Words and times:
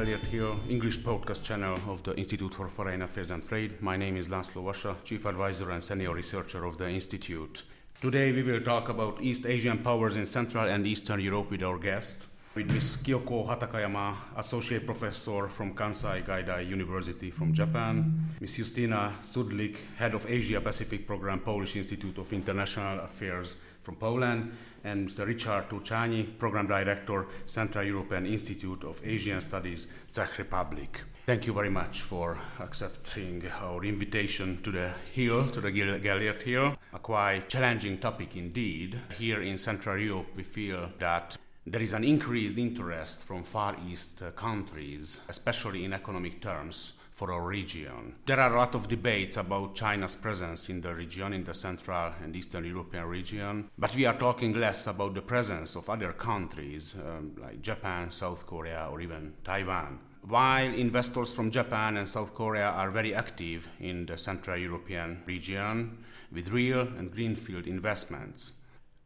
Gellért 0.00 0.24
here, 0.24 0.54
English 0.68 0.98
podcast 1.04 1.44
channel 1.44 1.78
of 1.86 2.00
the 2.00 2.12
Institute 2.14 2.54
for 2.54 2.68
Foreign 2.68 3.02
Affairs 3.02 3.30
and 3.30 3.42
Trade. 3.44 3.74
My 3.80 3.96
name 3.96 4.16
is 4.16 4.28
László 4.28 4.62
Vasa, 4.62 4.96
Chief 5.02 5.24
Advisor 5.24 5.70
and 5.70 5.82
Senior 5.82 6.14
Researcher 6.14 6.64
of 6.64 6.76
the 6.76 6.88
Institute. 6.88 7.64
Today 8.00 8.32
we 8.32 8.42
will 8.42 8.62
talk 8.62 8.88
about 8.88 9.20
East 9.20 9.44
Asian 9.44 9.78
powers 9.78 10.16
in 10.16 10.26
Central 10.26 10.68
and 10.68 10.86
Eastern 10.86 11.20
Europe 11.20 11.50
with 11.50 11.62
our 11.62 11.78
guest, 11.78 12.28
with 12.54 12.72
Ms. 12.72 12.96
Kyoko 13.02 13.46
Hatakeyama, 13.46 14.14
Associate 14.36 14.86
Professor 14.86 15.48
from 15.48 15.74
Kansai 15.74 16.24
Gaidai 16.24 16.66
University 16.66 17.30
from 17.30 17.52
Japan, 17.52 18.24
Ms. 18.40 18.56
Justyna 18.56 19.12
Szczudlik, 19.22 19.76
Head 19.98 20.14
of 20.14 20.24
Asia 20.26 20.60
Pacific 20.60 21.06
Program, 21.06 21.40
Polish 21.40 21.76
Institute 21.76 22.18
of 22.20 22.32
International 22.32 23.00
Affairs 23.00 23.56
from 23.90 23.98
Poland, 23.98 24.52
and 24.84 25.08
Mr. 25.08 25.26
Richard 25.26 25.68
Turcsányi, 25.68 26.38
Program 26.38 26.66
Director, 26.66 27.26
Central 27.46 27.84
European 27.84 28.24
Institute 28.26 28.84
of 28.84 29.00
Asian 29.04 29.40
Studies, 29.40 29.88
Czech 30.12 30.38
Republic. 30.38 31.04
Thank 31.26 31.46
you 31.46 31.52
very 31.52 31.70
much 31.70 32.02
for 32.02 32.38
accepting 32.60 33.42
our 33.60 33.84
invitation 33.84 34.62
to 34.62 34.70
the 34.70 34.90
Hill, 35.12 35.48
to 35.48 35.60
the 35.60 35.72
Gellért 35.72 36.42
Hill. 36.42 36.76
A 36.92 36.98
quite 36.98 37.48
challenging 37.48 37.98
topic 37.98 38.36
indeed. 38.36 38.96
Here 39.18 39.42
in 39.42 39.58
Central 39.58 39.98
Europe, 39.98 40.36
we 40.36 40.44
feel 40.44 40.90
that 40.98 41.36
there 41.66 41.82
is 41.82 41.92
an 41.92 42.04
increased 42.04 42.58
interest 42.58 43.22
from 43.24 43.42
Far 43.42 43.76
East 43.88 44.22
countries, 44.36 45.20
especially 45.28 45.84
in 45.84 45.92
economic 45.92 46.40
terms, 46.40 46.92
for 47.10 47.32
our 47.32 47.46
region. 47.46 48.14
There 48.26 48.40
are 48.40 48.52
a 48.54 48.58
lot 48.58 48.74
of 48.74 48.88
debates 48.88 49.36
about 49.36 49.74
China's 49.74 50.16
presence 50.16 50.68
in 50.68 50.80
the 50.80 50.94
region, 50.94 51.32
in 51.32 51.44
the 51.44 51.54
Central 51.54 52.12
and 52.22 52.34
Eastern 52.34 52.64
European 52.64 53.04
region, 53.04 53.70
but 53.78 53.94
we 53.94 54.06
are 54.06 54.16
talking 54.16 54.54
less 54.54 54.86
about 54.86 55.14
the 55.14 55.22
presence 55.22 55.76
of 55.76 55.90
other 55.90 56.12
countries 56.12 56.94
um, 56.94 57.36
like 57.38 57.60
Japan, 57.62 58.10
South 58.10 58.46
Korea, 58.46 58.88
or 58.90 59.00
even 59.00 59.34
Taiwan. 59.44 59.98
While 60.22 60.74
investors 60.74 61.32
from 61.32 61.50
Japan 61.50 61.96
and 61.96 62.08
South 62.08 62.34
Korea 62.34 62.68
are 62.68 62.90
very 62.90 63.14
active 63.14 63.66
in 63.80 64.04
the 64.04 64.18
Central 64.18 64.58
European 64.58 65.22
region 65.26 66.04
with 66.30 66.50
real 66.50 66.82
and 66.82 67.10
greenfield 67.10 67.66
investments, 67.66 68.52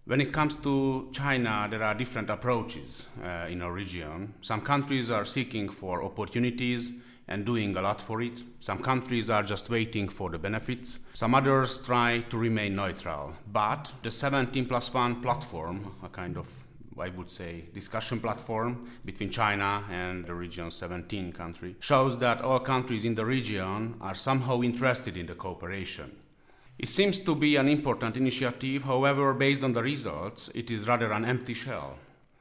when 0.06 0.20
it 0.20 0.32
comes 0.32 0.54
to 0.56 1.08
China, 1.12 1.66
there 1.70 1.82
are 1.82 1.94
different 1.94 2.28
approaches 2.28 3.08
uh, 3.24 3.46
in 3.48 3.62
our 3.62 3.72
region. 3.72 4.34
Some 4.42 4.60
countries 4.60 5.10
are 5.10 5.24
seeking 5.24 5.70
for 5.70 6.04
opportunities 6.04 6.92
and 7.26 7.46
doing 7.46 7.74
a 7.76 7.80
lot 7.80 8.02
for 8.02 8.20
it. 8.20 8.42
Some 8.60 8.82
countries 8.82 9.30
are 9.30 9.42
just 9.42 9.70
waiting 9.70 10.08
for 10.10 10.28
the 10.28 10.38
benefits. 10.38 11.00
Some 11.14 11.34
others 11.34 11.78
try 11.78 12.22
to 12.28 12.36
remain 12.36 12.76
neutral. 12.76 13.32
But 13.50 13.94
the 14.02 14.10
17 14.10 14.66
plus 14.66 14.92
1 14.92 15.22
platform, 15.22 15.94
a 16.02 16.08
kind 16.08 16.36
of 16.36 16.52
I 16.96 17.08
would 17.08 17.30
say, 17.30 17.64
discussion 17.74 18.20
platform 18.20 18.88
between 19.04 19.30
China 19.30 19.82
and 19.90 20.24
the 20.26 20.34
region 20.34 20.70
17 20.70 21.32
country, 21.32 21.74
shows 21.80 22.18
that 22.18 22.40
all 22.40 22.60
countries 22.60 23.04
in 23.04 23.16
the 23.16 23.24
region 23.24 23.96
are 24.00 24.14
somehow 24.14 24.62
interested 24.62 25.16
in 25.16 25.26
the 25.26 25.34
cooperation. 25.34 26.10
It 26.84 26.90
seems 26.90 27.18
to 27.20 27.34
be 27.34 27.56
an 27.56 27.66
important 27.66 28.18
initiative, 28.18 28.82
however, 28.82 29.32
based 29.32 29.64
on 29.64 29.72
the 29.72 29.82
results, 29.82 30.50
it 30.54 30.70
is 30.70 30.86
rather 30.86 31.12
an 31.12 31.24
empty 31.24 31.54
shell. 31.54 31.96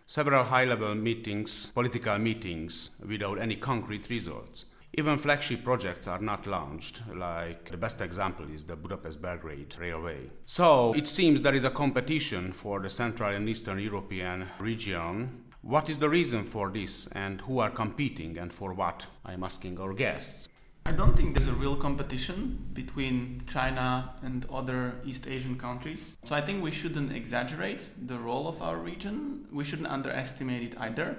Several 0.06 0.44
high 0.44 0.66
level 0.66 0.96
meetings, 0.96 1.68
political 1.68 2.18
meetings, 2.18 2.92
without 3.08 3.40
any 3.40 3.56
concrete 3.56 4.10
results. 4.10 4.66
Even 4.96 5.18
flagship 5.18 5.64
projects 5.64 6.10
are 6.10 6.20
not 6.20 6.46
launched, 6.46 7.04
like 7.16 7.72
the 7.72 7.78
best 7.78 8.02
example 8.02 8.46
is 8.54 8.66
the 8.66 8.76
Budapest 8.76 9.22
Belgrade 9.22 9.78
Railway. 9.80 10.30
So 10.46 10.94
it 10.94 11.08
seems 11.08 11.42
there 11.42 11.56
is 11.56 11.64
a 11.64 11.70
competition 11.70 12.52
for 12.52 12.82
the 12.82 12.90
Central 12.90 13.34
and 13.34 13.48
Eastern 13.48 13.80
European 13.80 14.50
region. 14.60 15.46
What 15.62 15.90
is 15.90 16.00
the 16.00 16.10
reason 16.10 16.44
for 16.44 16.70
this, 16.70 17.08
and 17.14 17.40
who 17.40 17.60
are 17.60 17.70
competing, 17.70 18.38
and 18.38 18.52
for 18.52 18.74
what? 18.74 19.08
I'm 19.24 19.46
asking 19.46 19.80
our 19.80 19.94
guests. 19.94 20.50
I 20.86 20.92
don't 20.92 21.16
think 21.16 21.34
there's 21.34 21.48
a 21.48 21.54
real 21.54 21.78
competition 21.78 22.68
between 22.74 23.42
China 23.48 24.14
and 24.22 24.46
other 24.52 24.96
East 25.06 25.28
Asian 25.28 25.58
countries. 25.58 26.14
So 26.26 26.36
I 26.36 26.42
think 26.42 26.62
we 26.62 26.72
shouldn't 26.72 27.12
exaggerate 27.14 27.90
the 28.06 28.20
role 28.20 28.50
of 28.50 28.62
our 28.62 28.78
region. 28.78 29.48
We 29.52 29.64
shouldn't 29.64 29.88
underestimate 29.88 30.62
it 30.62 30.76
either. 30.78 31.16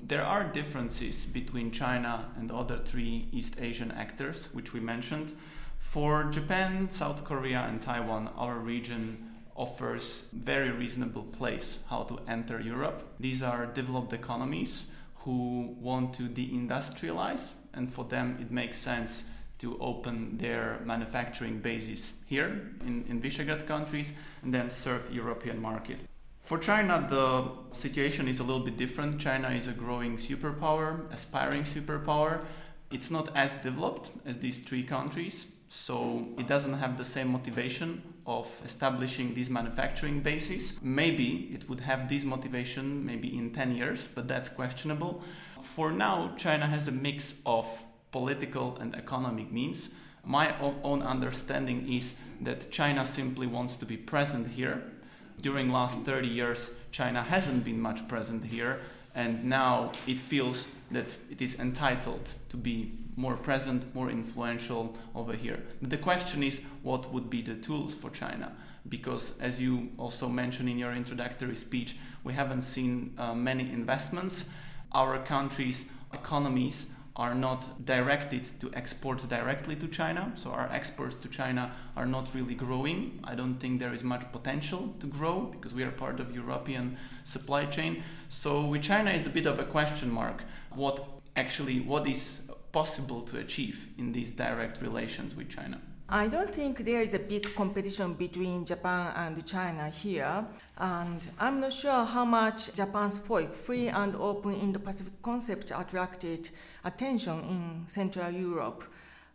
There 0.00 0.24
are 0.24 0.44
differences 0.44 1.26
between 1.26 1.70
China 1.70 2.30
and 2.36 2.50
other 2.50 2.78
three 2.78 3.28
East 3.30 3.56
Asian 3.60 3.92
actors, 3.92 4.48
which 4.54 4.72
we 4.72 4.80
mentioned. 4.80 5.34
For 5.76 6.24
Japan, 6.24 6.88
South 6.90 7.24
Korea, 7.24 7.60
and 7.68 7.82
Taiwan, 7.82 8.30
our 8.36 8.58
region 8.58 9.30
offers 9.54 10.28
very 10.32 10.70
reasonable 10.70 11.24
place 11.24 11.84
how 11.90 12.04
to 12.04 12.18
enter 12.26 12.58
Europe. 12.58 13.04
These 13.20 13.42
are 13.42 13.66
developed 13.66 14.12
economies 14.14 14.90
who 15.24 15.74
want 15.80 16.14
to 16.14 16.24
deindustrialize, 16.24 17.54
and 17.72 17.90
for 17.90 18.04
them 18.04 18.36
it 18.40 18.50
makes 18.50 18.78
sense 18.78 19.24
to 19.58 19.78
open 19.80 20.36
their 20.36 20.80
manufacturing 20.84 21.60
bases 21.60 22.12
here 22.26 22.70
in, 22.84 23.04
in 23.08 23.22
Visegrad 23.22 23.66
countries 23.66 24.12
and 24.42 24.52
then 24.52 24.68
serve 24.68 25.10
European 25.14 25.60
market. 25.60 25.98
For 26.40 26.58
China, 26.58 27.06
the 27.08 27.50
situation 27.72 28.28
is 28.28 28.38
a 28.38 28.44
little 28.44 28.62
bit 28.62 28.76
different. 28.76 29.18
China 29.18 29.48
is 29.48 29.66
a 29.66 29.72
growing 29.72 30.16
superpower, 30.16 31.10
aspiring 31.10 31.62
superpower. 31.62 32.44
It's 32.90 33.10
not 33.10 33.34
as 33.34 33.54
developed 33.54 34.10
as 34.26 34.36
these 34.36 34.58
three 34.58 34.82
countries, 34.82 35.53
so 35.74 36.28
it 36.38 36.46
doesn't 36.46 36.74
have 36.74 36.96
the 36.96 37.02
same 37.02 37.32
motivation 37.32 38.00
of 38.26 38.46
establishing 38.64 39.34
these 39.34 39.50
manufacturing 39.50 40.20
bases. 40.20 40.78
Maybe 40.80 41.50
it 41.52 41.68
would 41.68 41.80
have 41.80 42.08
this 42.08 42.24
motivation 42.24 43.04
maybe 43.04 43.36
in 43.36 43.50
10 43.50 43.74
years, 43.74 44.06
but 44.06 44.28
that's 44.28 44.48
questionable. 44.48 45.20
For 45.60 45.90
now, 45.90 46.32
China 46.36 46.68
has 46.68 46.86
a 46.86 46.92
mix 46.92 47.42
of 47.44 47.66
political 48.12 48.76
and 48.76 48.94
economic 48.94 49.50
means. 49.50 49.96
My 50.24 50.54
own 50.60 51.02
understanding 51.02 51.92
is 51.92 52.20
that 52.40 52.70
China 52.70 53.04
simply 53.04 53.48
wants 53.48 53.76
to 53.78 53.84
be 53.84 53.96
present 53.96 54.46
here 54.46 54.92
during 55.40 55.70
last 55.70 55.98
30 56.00 56.28
years 56.28 56.70
china 56.90 57.22
hasn't 57.22 57.64
been 57.64 57.80
much 57.80 58.06
present 58.08 58.44
here 58.44 58.80
and 59.14 59.44
now 59.44 59.92
it 60.06 60.18
feels 60.18 60.74
that 60.90 61.16
it 61.30 61.40
is 61.40 61.58
entitled 61.60 62.34
to 62.48 62.56
be 62.56 62.92
more 63.16 63.36
present 63.36 63.94
more 63.94 64.10
influential 64.10 64.96
over 65.14 65.34
here. 65.34 65.60
But 65.80 65.90
the 65.90 65.98
question 65.98 66.42
is 66.42 66.62
what 66.82 67.12
would 67.12 67.30
be 67.30 67.42
the 67.42 67.54
tools 67.54 67.94
for 67.94 68.10
china? 68.10 68.52
Because 68.88 69.40
as 69.40 69.60
you 69.60 69.90
also 69.98 70.28
mentioned 70.28 70.68
in 70.68 70.78
your 70.78 70.92
introductory 70.92 71.54
speech 71.54 71.96
we 72.24 72.32
haven't 72.32 72.62
seen 72.62 73.14
uh, 73.18 73.34
many 73.34 73.70
investments. 73.70 74.50
Our 74.92 75.18
country's 75.18 75.90
economies 76.12 76.94
are 77.16 77.34
not 77.34 77.84
directed 77.84 78.44
to 78.58 78.70
export 78.74 79.28
directly 79.28 79.76
to 79.76 79.86
China. 79.86 80.32
So 80.34 80.50
our 80.50 80.68
exports 80.72 81.14
to 81.16 81.28
China 81.28 81.70
are 81.96 82.06
not 82.06 82.34
really 82.34 82.54
growing. 82.54 83.20
I 83.22 83.36
don't 83.36 83.54
think 83.54 83.78
there 83.78 83.92
is 83.92 84.02
much 84.02 84.30
potential 84.32 84.94
to 84.98 85.06
grow 85.06 85.42
because 85.42 85.74
we 85.74 85.84
are 85.84 85.92
part 85.92 86.18
of 86.18 86.34
European 86.34 86.96
supply 87.22 87.66
chain. 87.66 88.02
So 88.28 88.66
with 88.66 88.82
China 88.82 89.12
is 89.12 89.26
a 89.26 89.30
bit 89.30 89.46
of 89.46 89.60
a 89.60 89.64
question 89.64 90.10
mark. 90.10 90.42
What 90.74 91.04
actually 91.36 91.80
what 91.80 92.08
is 92.08 92.50
possible 92.72 93.22
to 93.22 93.38
achieve 93.38 93.88
in 93.96 94.12
these 94.12 94.32
direct 94.32 94.82
relations 94.82 95.36
with 95.36 95.48
China? 95.48 95.80
I 96.14 96.28
don't 96.28 96.48
think 96.48 96.84
there 96.84 97.00
is 97.00 97.12
a 97.14 97.18
big 97.18 97.56
competition 97.56 98.14
between 98.14 98.64
Japan 98.64 99.12
and 99.16 99.44
China 99.44 99.90
here, 99.90 100.46
and 100.78 101.20
I'm 101.40 101.58
not 101.58 101.72
sure 101.72 102.04
how 102.04 102.24
much 102.24 102.72
Japan's 102.72 103.18
free 103.18 103.88
and 103.88 104.14
open 104.14 104.54
Indo-Pacific 104.54 105.20
concept, 105.22 105.72
attracted 105.74 106.50
attention 106.84 107.40
in 107.40 107.82
Central 107.88 108.30
Europe. 108.30 108.84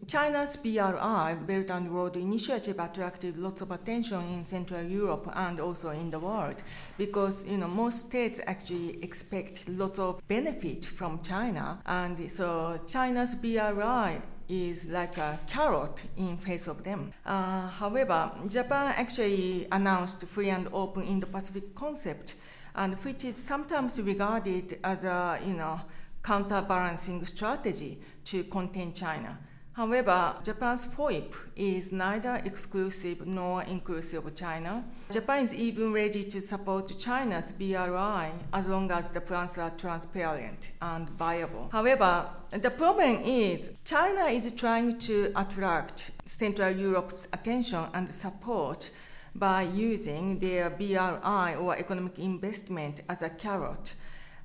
China's 0.08 0.56
BRI, 0.56 1.36
Belt 1.46 1.70
and 1.70 1.92
Road 1.94 2.16
Initiative, 2.16 2.80
attracted 2.80 3.36
lots 3.36 3.60
of 3.60 3.72
attention 3.72 4.22
in 4.30 4.46
Central 4.46 4.84
Europe 4.84 5.30
and 5.36 5.60
also 5.60 5.90
in 5.90 6.10
the 6.10 6.20
world 6.20 6.64
because 6.98 7.46
you 7.46 7.58
know 7.58 7.68
most 7.68 8.08
states 8.08 8.40
actually 8.48 9.04
expect 9.04 9.68
lots 9.68 10.00
of 10.00 10.26
benefit 10.30 10.86
from 10.86 11.20
China, 11.22 11.82
and 11.86 12.32
so 12.32 12.80
China's 12.88 13.36
BRI 13.36 14.22
is 14.50 14.90
like 14.90 15.18
a 15.18 15.40
carrot 15.48 16.04
in 16.18 16.36
face 16.36 16.68
of 16.68 16.84
them. 16.84 17.14
Uh, 17.26 17.68
however, 17.68 18.32
Japan 18.48 18.96
actually 18.98 19.68
announced 19.72 20.26
free 20.26 20.50
and 20.50 20.68
open 20.74 21.04
Indo-Pacific 21.04 21.76
concept, 21.76 22.36
and 22.76 22.96
which 22.96 23.24
is 23.24 23.38
sometimes 23.38 24.02
regarded 24.02 24.80
as 24.84 25.04
a 25.04 25.40
you 25.46 25.54
know 25.54 25.80
counterbalancing 26.24 27.24
strategy 27.26 28.00
to 28.26 28.44
contain 28.46 28.92
China. 28.92 29.38
However, 29.80 30.36
Japan's 30.44 30.86
FOIP 30.86 31.34
is 31.56 31.94
neither 31.94 32.42
exclusive 32.44 33.26
nor 33.26 33.64
inclusive 33.64 34.26
of 34.26 34.36
China. 34.36 34.84
Japan 35.10 35.46
is 35.46 35.54
even 35.54 35.94
ready 35.94 36.22
to 36.26 36.42
support 36.42 36.92
China's 37.00 37.54
BRI 37.54 38.30
as 38.52 38.68
long 38.68 38.92
as 38.92 39.14
the 39.14 39.22
plans 39.22 39.58
are 39.58 39.70
transparent 39.70 40.72
and 40.82 41.10
viable. 41.12 41.70
However, 41.72 42.28
the 42.52 42.72
problem 42.72 43.22
is 43.24 43.78
China 43.86 44.26
is 44.26 44.52
trying 44.52 45.00
to 45.00 45.32
attract 45.38 46.12
Central 46.26 46.72
Europe's 46.72 47.30
attention 47.32 47.86
and 47.94 48.10
support 48.10 48.92
by 49.34 49.62
using 49.62 50.40
their 50.40 50.72
BRI 50.72 51.56
or 51.56 51.78
economic 51.78 52.20
investment 52.20 53.04
as 53.08 53.22
a 53.22 53.30
carrot. 53.30 53.96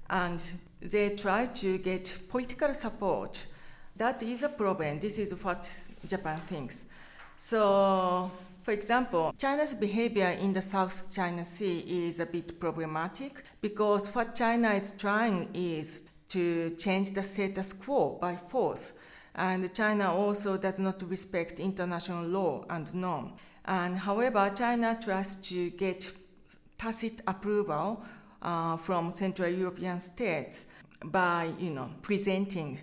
And 0.08 0.40
they 0.80 1.16
try 1.16 1.46
to 1.46 1.78
get 1.78 2.20
political 2.28 2.72
support. 2.72 3.48
That 3.96 4.22
is 4.24 4.42
a 4.42 4.48
problem. 4.48 4.98
This 4.98 5.18
is 5.18 5.32
what 5.44 5.70
Japan 6.08 6.40
thinks. 6.40 6.86
So, 7.36 8.30
for 8.62 8.72
example, 8.72 9.32
China's 9.38 9.72
behavior 9.72 10.30
in 10.30 10.52
the 10.52 10.62
South 10.62 11.14
China 11.14 11.44
Sea 11.44 11.78
is 11.86 12.18
a 12.18 12.26
bit 12.26 12.58
problematic 12.58 13.44
because 13.60 14.12
what 14.12 14.34
China 14.34 14.70
is 14.70 14.92
trying 14.92 15.48
is 15.54 16.02
to 16.30 16.70
change 16.70 17.12
the 17.12 17.22
status 17.22 17.72
quo 17.72 18.18
by 18.20 18.34
force. 18.34 18.94
And 19.36 19.72
China 19.72 20.12
also 20.12 20.56
does 20.56 20.80
not 20.80 21.08
respect 21.08 21.60
international 21.60 22.24
law 22.24 22.64
and 22.70 22.92
norm. 22.94 23.32
And 23.64 23.96
however, 23.96 24.50
China 24.56 24.98
tries 25.00 25.36
to 25.36 25.70
get 25.70 26.12
tacit 26.78 27.22
approval 27.28 28.04
uh, 28.42 28.76
from 28.76 29.12
Central 29.12 29.48
European 29.48 30.00
states 30.00 30.66
by, 31.04 31.52
you 31.58 31.70
know, 31.70 31.90
presenting 32.02 32.80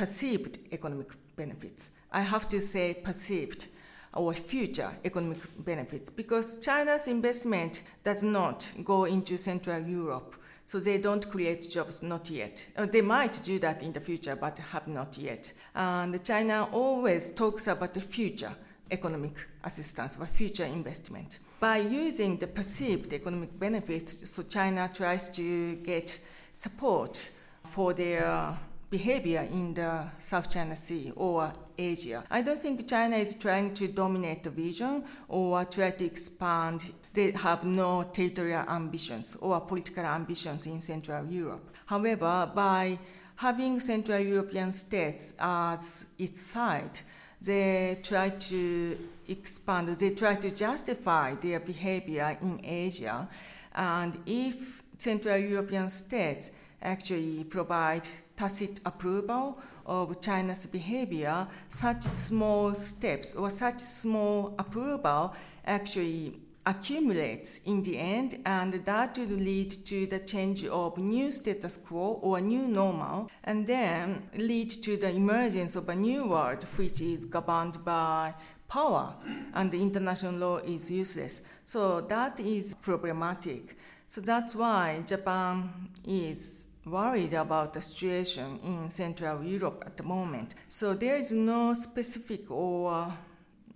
perceived 0.00 0.56
economic 0.72 1.08
benefits. 1.36 1.90
I 2.10 2.22
have 2.22 2.48
to 2.48 2.58
say 2.58 2.94
perceived 2.94 3.66
or 4.14 4.32
future 4.32 4.90
economic 5.04 5.40
benefits 5.62 6.08
because 6.08 6.56
China's 6.56 7.06
investment 7.06 7.82
does 8.02 8.22
not 8.22 8.72
go 8.82 9.04
into 9.04 9.36
Central 9.36 9.82
Europe. 9.82 10.36
So 10.64 10.80
they 10.80 10.96
don't 10.96 11.28
create 11.30 11.68
jobs, 11.68 12.02
not 12.02 12.30
yet. 12.30 12.66
Uh, 12.78 12.86
they 12.86 13.02
might 13.02 13.42
do 13.42 13.58
that 13.58 13.82
in 13.82 13.92
the 13.92 14.00
future, 14.00 14.36
but 14.36 14.56
have 14.72 14.88
not 14.88 15.18
yet. 15.18 15.52
And 15.74 16.24
China 16.24 16.66
always 16.72 17.30
talks 17.32 17.66
about 17.66 17.92
the 17.92 18.00
future 18.00 18.54
economic 18.90 19.34
assistance 19.64 20.16
or 20.18 20.24
future 20.24 20.64
investment. 20.64 21.40
By 21.60 21.76
using 21.76 22.38
the 22.38 22.46
perceived 22.46 23.12
economic 23.12 23.58
benefits, 23.58 24.30
so 24.30 24.44
China 24.44 24.90
tries 24.94 25.28
to 25.30 25.74
get 25.74 26.18
support 26.54 27.30
for 27.64 27.92
their 27.92 28.56
behavior 28.90 29.46
in 29.52 29.72
the 29.72 30.04
South 30.18 30.50
China 30.50 30.74
Sea 30.74 31.12
or 31.14 31.52
Asia. 31.78 32.24
I 32.30 32.42
don't 32.42 32.60
think 32.60 32.88
China 32.88 33.16
is 33.16 33.34
trying 33.34 33.72
to 33.74 33.88
dominate 33.88 34.42
the 34.42 34.50
region 34.50 35.04
or 35.28 35.64
try 35.64 35.90
to 35.90 36.04
expand. 36.04 36.92
They 37.14 37.30
have 37.32 37.64
no 37.64 38.02
territorial 38.12 38.64
ambitions 38.68 39.36
or 39.40 39.60
political 39.60 40.04
ambitions 40.04 40.66
in 40.66 40.80
Central 40.80 41.24
Europe. 41.26 41.70
However, 41.86 42.50
by 42.54 42.98
having 43.36 43.80
Central 43.80 44.18
European 44.18 44.72
states 44.72 45.34
as 45.38 46.06
its 46.18 46.40
side, 46.40 46.98
they 47.40 47.98
try 48.02 48.30
to 48.30 48.98
expand, 49.28 49.88
they 49.88 50.10
try 50.10 50.34
to 50.34 50.54
justify 50.54 51.34
their 51.36 51.60
behavior 51.60 52.36
in 52.42 52.60
Asia. 52.62 53.28
And 53.74 54.18
if 54.26 54.82
Central 54.98 55.38
European 55.38 55.88
states 55.88 56.50
actually 56.82 57.44
provide 57.44 58.08
tacit 58.36 58.80
approval 58.84 59.60
of 59.86 60.20
China's 60.20 60.66
behavior, 60.66 61.46
such 61.68 62.02
small 62.02 62.74
steps 62.74 63.34
or 63.34 63.50
such 63.50 63.78
small 63.80 64.54
approval 64.58 65.34
actually 65.66 66.40
accumulates 66.66 67.58
in 67.64 67.82
the 67.82 67.98
end, 67.98 68.38
and 68.44 68.74
that 68.84 69.16
will 69.16 69.26
lead 69.26 69.84
to 69.86 70.06
the 70.06 70.18
change 70.18 70.64
of 70.66 70.98
new 70.98 71.30
status 71.30 71.76
quo 71.76 72.18
or 72.22 72.40
new 72.40 72.68
normal, 72.68 73.30
and 73.44 73.66
then 73.66 74.28
lead 74.36 74.70
to 74.70 74.96
the 74.96 75.10
emergence 75.10 75.74
of 75.74 75.88
a 75.88 75.96
new 75.96 76.26
world 76.28 76.62
which 76.76 77.00
is 77.00 77.24
governed 77.24 77.82
by 77.84 78.34
power, 78.68 79.14
and 79.54 79.70
the 79.72 79.80
international 79.80 80.34
law 80.34 80.56
is 80.58 80.90
useless. 80.90 81.40
So 81.64 82.02
that 82.02 82.38
is 82.38 82.74
problematic. 82.74 83.76
So 84.06 84.20
that's 84.20 84.54
why 84.54 85.02
Japan 85.06 85.88
is 86.04 86.66
worried 86.90 87.34
about 87.34 87.72
the 87.72 87.80
situation 87.80 88.58
in 88.64 88.88
Central 88.88 89.42
Europe 89.42 89.82
at 89.86 89.96
the 89.96 90.02
moment. 90.02 90.54
So 90.68 90.94
there 90.94 91.16
is 91.16 91.32
no 91.32 91.74
specific 91.74 92.50
or 92.50 93.12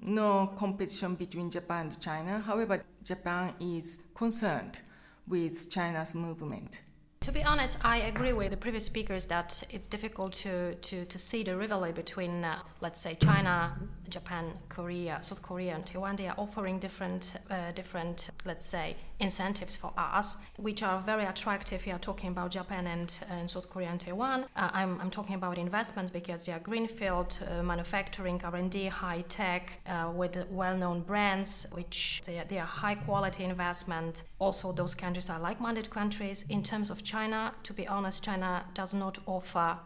no 0.01 0.53
competition 0.59 1.15
between 1.15 1.51
Japan 1.51 1.87
and 1.87 2.01
China. 2.01 2.41
However, 2.41 2.81
Japan 3.03 3.55
is 3.61 4.09
concerned 4.15 4.81
with 5.27 5.71
China's 5.71 6.15
movement. 6.15 6.81
To 7.25 7.33
be 7.33 7.43
honest, 7.43 7.79
I 7.83 8.03
agree 8.03 8.35
with 8.35 8.51
the 8.51 8.57
previous 8.59 8.85
speakers 8.85 9.25
that 9.27 9.63
it's 9.71 9.87
difficult 9.87 10.35
to, 10.45 10.75
to, 10.75 11.07
to 11.07 11.19
see 11.19 11.43
the 11.43 11.57
rivalry 11.57 11.93
between, 11.93 12.45
uh, 12.45 12.59
let's 12.83 13.01
say, 13.01 13.15
China, 13.15 13.79
Japan, 14.11 14.53
Korea, 14.69 15.17
South 15.23 15.41
Korea, 15.41 15.75
and 15.75 15.87
Taiwan. 15.87 16.17
They 16.17 16.29
are 16.29 16.35
offering 16.37 16.79
different, 16.79 17.33
uh, 17.51 17.73
different, 17.73 18.29
let's 18.45 18.67
say, 18.67 18.97
incentives 19.21 19.77
for 19.77 19.93
us, 19.97 20.37
which 20.57 20.83
are 20.83 21.01
very 21.01 21.25
attractive. 21.25 21.85
We 21.87 21.93
are 21.93 21.99
talking 21.99 22.31
about 22.31 22.51
Japan 22.51 22.87
and, 22.87 23.17
and 23.31 23.51
South 23.51 23.71
Korea 23.71 23.89
and 23.89 24.01
Taiwan. 24.01 24.47
Uh, 24.57 24.71
I'm, 24.73 25.01
I'm 25.01 25.11
talking 25.11 25.35
about 25.35 25.57
investments 25.57 26.11
because 26.11 26.45
they 26.47 26.53
are 26.53 26.59
greenfield 26.59 27.39
uh, 27.49 27.63
manufacturing, 27.63 28.41
R&D, 28.43 28.87
high 28.87 29.23
tech, 29.29 29.81
uh, 29.87 30.11
with 30.15 30.37
well-known 30.51 31.03
brands, 31.03 31.67
which 31.73 32.23
they 32.27 32.39
are, 32.39 32.45
they 32.45 32.59
are 32.59 32.67
high 32.67 32.97
quality 32.97 33.45
investment. 33.45 34.23
Also, 34.39 34.73
those 34.73 34.95
countries 34.95 35.31
are 35.31 35.39
like-minded 35.39 35.89
countries 35.91 36.45
in 36.49 36.63
terms 36.63 36.91
of. 36.91 37.03
China, 37.05 37.53
to 37.63 37.73
be 37.73 37.87
honest, 37.87 38.25
China 38.25 38.65
does 38.75 38.95
not 38.95 39.19
offer 39.27 39.79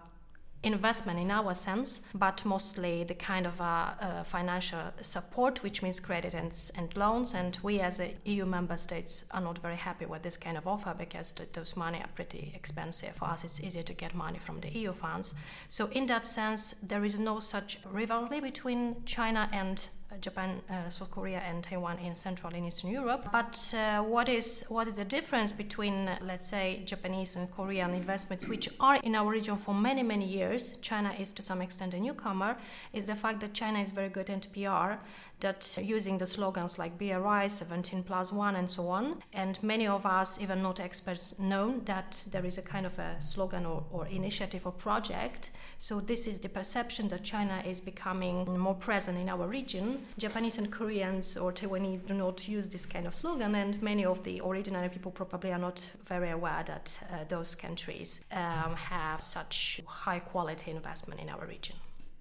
investment 0.62 1.18
in 1.18 1.30
our 1.30 1.54
sense, 1.54 2.00
but 2.14 2.44
mostly 2.44 3.04
the 3.04 3.14
kind 3.14 3.46
of 3.46 3.60
uh, 3.60 3.64
uh, 4.00 4.22
financial 4.24 4.80
support, 5.00 5.62
which 5.62 5.82
means 5.82 6.00
credit 6.00 6.34
and, 6.34 6.52
and 6.76 6.96
loans. 6.96 7.34
And 7.34 7.56
we, 7.62 7.80
as 7.80 8.00
a 8.00 8.14
EU 8.24 8.44
member 8.44 8.76
states, 8.76 9.24
are 9.30 9.40
not 9.40 9.58
very 9.58 9.76
happy 9.76 10.06
with 10.06 10.22
this 10.22 10.36
kind 10.36 10.56
of 10.56 10.66
offer 10.66 10.94
because 10.98 11.32
th- 11.32 11.50
those 11.52 11.76
money 11.76 11.98
are 11.98 12.10
pretty 12.14 12.52
expensive. 12.54 13.14
For 13.14 13.26
us, 13.26 13.44
it's 13.44 13.62
easier 13.62 13.84
to 13.84 13.94
get 13.94 14.14
money 14.14 14.38
from 14.38 14.60
the 14.60 14.70
EU 14.70 14.92
funds. 14.92 15.34
So, 15.68 15.88
in 15.88 16.06
that 16.06 16.26
sense, 16.26 16.74
there 16.82 17.04
is 17.04 17.20
no 17.20 17.38
such 17.40 17.78
rivalry 17.84 18.40
between 18.40 19.04
China 19.04 19.48
and 19.52 19.88
Japan, 20.20 20.60
uh, 20.70 20.88
South 20.88 21.10
Korea, 21.10 21.38
and 21.38 21.62
Taiwan 21.62 21.98
in 21.98 22.14
Central 22.14 22.52
and 22.54 22.66
Eastern 22.66 22.90
Europe. 22.90 23.28
But 23.32 23.74
uh, 23.76 24.02
what 24.02 24.28
is 24.28 24.64
what 24.68 24.88
is 24.88 24.96
the 24.96 25.04
difference 25.04 25.52
between, 25.52 26.10
let's 26.20 26.48
say, 26.48 26.82
Japanese 26.84 27.36
and 27.36 27.50
Korean 27.50 27.94
investments, 27.94 28.46
which 28.48 28.68
are 28.80 28.96
in 28.96 29.14
our 29.14 29.30
region 29.30 29.56
for 29.56 29.74
many 29.74 30.02
many 30.02 30.26
years? 30.26 30.76
China 30.82 31.12
is 31.18 31.32
to 31.34 31.42
some 31.42 31.62
extent 31.62 31.94
a 31.94 32.00
newcomer. 32.00 32.56
Is 32.92 33.06
the 33.06 33.14
fact 33.14 33.40
that 33.40 33.54
China 33.54 33.78
is 33.80 33.90
very 33.90 34.08
good 34.08 34.30
at 34.30 34.46
PR 34.52 34.98
that 35.40 35.78
using 35.82 36.18
the 36.18 36.26
slogans 36.26 36.78
like 36.78 36.98
BRI, 36.98 37.48
17 37.48 38.02
plus 38.02 38.32
1, 38.32 38.56
and 38.56 38.68
so 38.68 38.88
on. 38.88 39.22
And 39.32 39.62
many 39.62 39.86
of 39.86 40.04
us, 40.06 40.40
even 40.40 40.62
not 40.62 40.80
experts, 40.80 41.38
know 41.38 41.78
that 41.84 42.24
there 42.30 42.44
is 42.44 42.58
a 42.58 42.62
kind 42.62 42.86
of 42.86 42.98
a 42.98 43.16
slogan 43.20 43.66
or, 43.66 43.84
or 43.90 44.06
initiative 44.06 44.66
or 44.66 44.72
project. 44.72 45.50
So, 45.78 46.00
this 46.00 46.26
is 46.26 46.40
the 46.40 46.48
perception 46.48 47.08
that 47.08 47.22
China 47.22 47.62
is 47.64 47.80
becoming 47.80 48.58
more 48.58 48.74
present 48.74 49.18
in 49.18 49.28
our 49.28 49.46
region. 49.46 50.06
Japanese 50.18 50.58
and 50.58 50.72
Koreans 50.72 51.36
or 51.36 51.52
Taiwanese 51.52 52.04
do 52.04 52.14
not 52.14 52.48
use 52.48 52.68
this 52.68 52.84
kind 52.84 53.06
of 53.06 53.14
slogan, 53.14 53.54
and 53.54 53.80
many 53.80 54.04
of 54.04 54.24
the 54.24 54.40
original 54.44 54.88
people 54.88 55.12
probably 55.12 55.52
are 55.52 55.58
not 55.58 55.90
very 56.06 56.30
aware 56.30 56.64
that 56.66 56.98
uh, 57.12 57.24
those 57.28 57.54
countries 57.54 58.24
um, 58.32 58.74
have 58.74 59.20
such 59.20 59.80
high 59.86 60.18
quality 60.18 60.70
investment 60.70 61.20
in 61.20 61.28
our 61.28 61.46
region. 61.46 61.76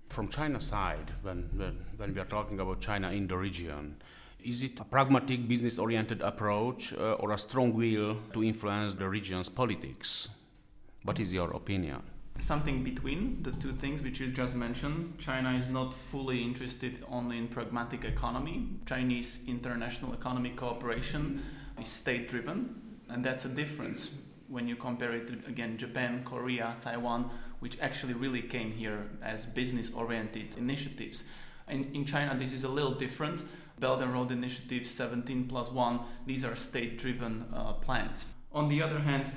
From 0.09 0.29
China 0.29 0.59
side, 0.59 1.11
when, 1.21 1.49
when, 1.55 1.85
when 1.97 2.13
we 2.13 2.19
are 2.19 2.25
talking 2.25 2.59
about 2.59 2.79
China 2.79 3.11
in 3.11 3.27
the 3.27 3.37
region, 3.37 3.97
is 4.43 4.63
it 4.63 4.79
a 4.79 4.83
pragmatic, 4.83 5.47
business 5.47 5.77
oriented 5.77 6.21
approach 6.21 6.93
uh, 6.93 7.13
or 7.13 7.31
a 7.31 7.37
strong 7.37 7.73
will 7.73 8.17
to 8.33 8.43
influence 8.43 8.95
the 8.95 9.07
region's 9.07 9.49
politics? 9.49 10.29
What 11.03 11.19
is 11.19 11.33
your 11.33 11.51
opinion? 11.51 12.01
Something 12.39 12.83
between 12.83 13.41
the 13.43 13.51
two 13.51 13.71
things 13.71 14.03
which 14.03 14.19
you 14.19 14.27
just 14.27 14.55
mentioned. 14.55 15.17
China 15.17 15.51
is 15.53 15.67
not 15.67 15.93
fully 15.93 16.43
interested 16.43 17.03
only 17.09 17.37
in 17.37 17.47
pragmatic 17.47 18.05
economy. 18.05 18.67
Chinese 18.85 19.39
international 19.47 20.13
economic 20.13 20.55
cooperation 20.55 21.41
is 21.79 21.87
state 21.87 22.29
driven, 22.29 22.79
and 23.09 23.23
that's 23.23 23.45
a 23.45 23.49
difference 23.49 24.11
when 24.47 24.67
you 24.67 24.75
compare 24.75 25.11
it 25.11 25.27
to 25.27 25.33
again 25.49 25.77
Japan, 25.77 26.21
Korea, 26.23 26.75
Taiwan, 26.79 27.29
which 27.59 27.79
actually 27.81 28.13
really 28.13 28.41
came 28.41 28.71
here 28.71 29.09
as 29.21 29.45
business 29.45 29.93
oriented 29.93 30.57
initiatives. 30.57 31.23
In, 31.69 31.93
in 31.93 32.05
China, 32.05 32.35
this 32.37 32.53
is 32.53 32.63
a 32.63 32.69
little 32.69 32.93
different. 32.93 33.43
Belt 33.79 34.01
and 34.01 34.13
Road 34.13 34.31
Initiative 34.31 34.87
17 34.87 35.47
plus 35.47 35.71
1, 35.71 35.99
these 36.25 36.43
are 36.43 36.55
state 36.55 36.97
driven 36.97 37.45
uh, 37.53 37.73
plans. 37.73 38.25
On 38.53 38.67
the 38.67 38.81
other 38.81 38.99
hand, 38.99 39.31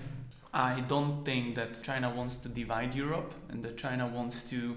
I 0.53 0.81
don't 0.89 1.25
think 1.25 1.55
that 1.57 1.83
China 1.83 2.11
wants 2.11 2.37
to 2.37 2.49
divide 2.49 2.95
Europe 2.95 3.33
and 3.51 3.63
that 3.65 3.77
China 3.77 4.07
wants 4.07 4.43
to. 4.45 4.77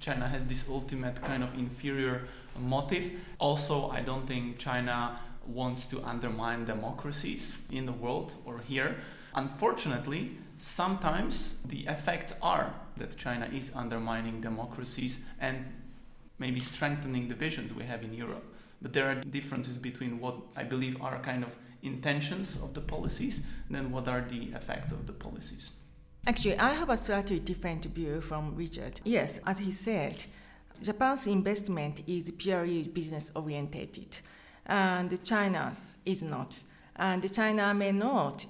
China 0.00 0.28
has 0.28 0.44
this 0.44 0.68
ultimate 0.68 1.22
kind 1.22 1.42
of 1.42 1.56
inferior 1.56 2.28
motive. 2.58 3.10
Also, 3.38 3.88
I 3.88 4.00
don't 4.00 4.26
think 4.26 4.58
China 4.58 5.18
wants 5.46 5.86
to 5.86 6.02
undermine 6.02 6.64
democracies 6.64 7.62
in 7.70 7.86
the 7.86 7.92
world 7.92 8.34
or 8.44 8.58
here. 8.58 8.96
Unfortunately, 9.34 10.36
sometimes 10.58 11.62
the 11.62 11.80
effects 11.86 12.34
are 12.42 12.74
that 12.96 13.16
China 13.16 13.48
is 13.52 13.72
undermining 13.74 14.40
democracies 14.40 15.24
and 15.40 15.64
maybe 16.38 16.60
strengthening 16.60 17.28
the 17.28 17.34
visions 17.34 17.74
we 17.74 17.84
have 17.84 18.02
in 18.02 18.12
Europe. 18.12 18.44
But 18.82 18.92
there 18.92 19.08
are 19.08 19.14
differences 19.14 19.76
between 19.76 20.20
what 20.20 20.36
I 20.56 20.64
believe 20.64 21.00
are 21.00 21.18
kind 21.20 21.44
of 21.44 21.56
intentions 21.82 22.56
of 22.62 22.74
the 22.74 22.80
policies 22.80 23.46
and 23.66 23.76
then 23.76 23.90
what 23.90 24.08
are 24.08 24.24
the 24.28 24.44
effects 24.54 24.92
of 24.92 25.06
the 25.06 25.12
policies. 25.12 25.72
Actually, 26.26 26.58
I 26.58 26.72
have 26.72 26.88
a 26.88 26.96
slightly 26.96 27.38
different 27.38 27.84
view 27.84 28.20
from 28.20 28.54
Richard. 28.54 29.00
Yes, 29.04 29.40
as 29.46 29.58
he 29.58 29.70
said, 29.70 30.24
Japan's 30.80 31.26
investment 31.26 32.02
is 32.06 32.30
purely 32.30 32.82
business 32.84 33.30
oriented, 33.34 34.18
and 34.66 35.22
China's 35.22 35.94
is 36.04 36.22
not. 36.22 36.58
And 36.96 37.32
China 37.32 37.74
may 37.74 37.92
not 37.92 38.46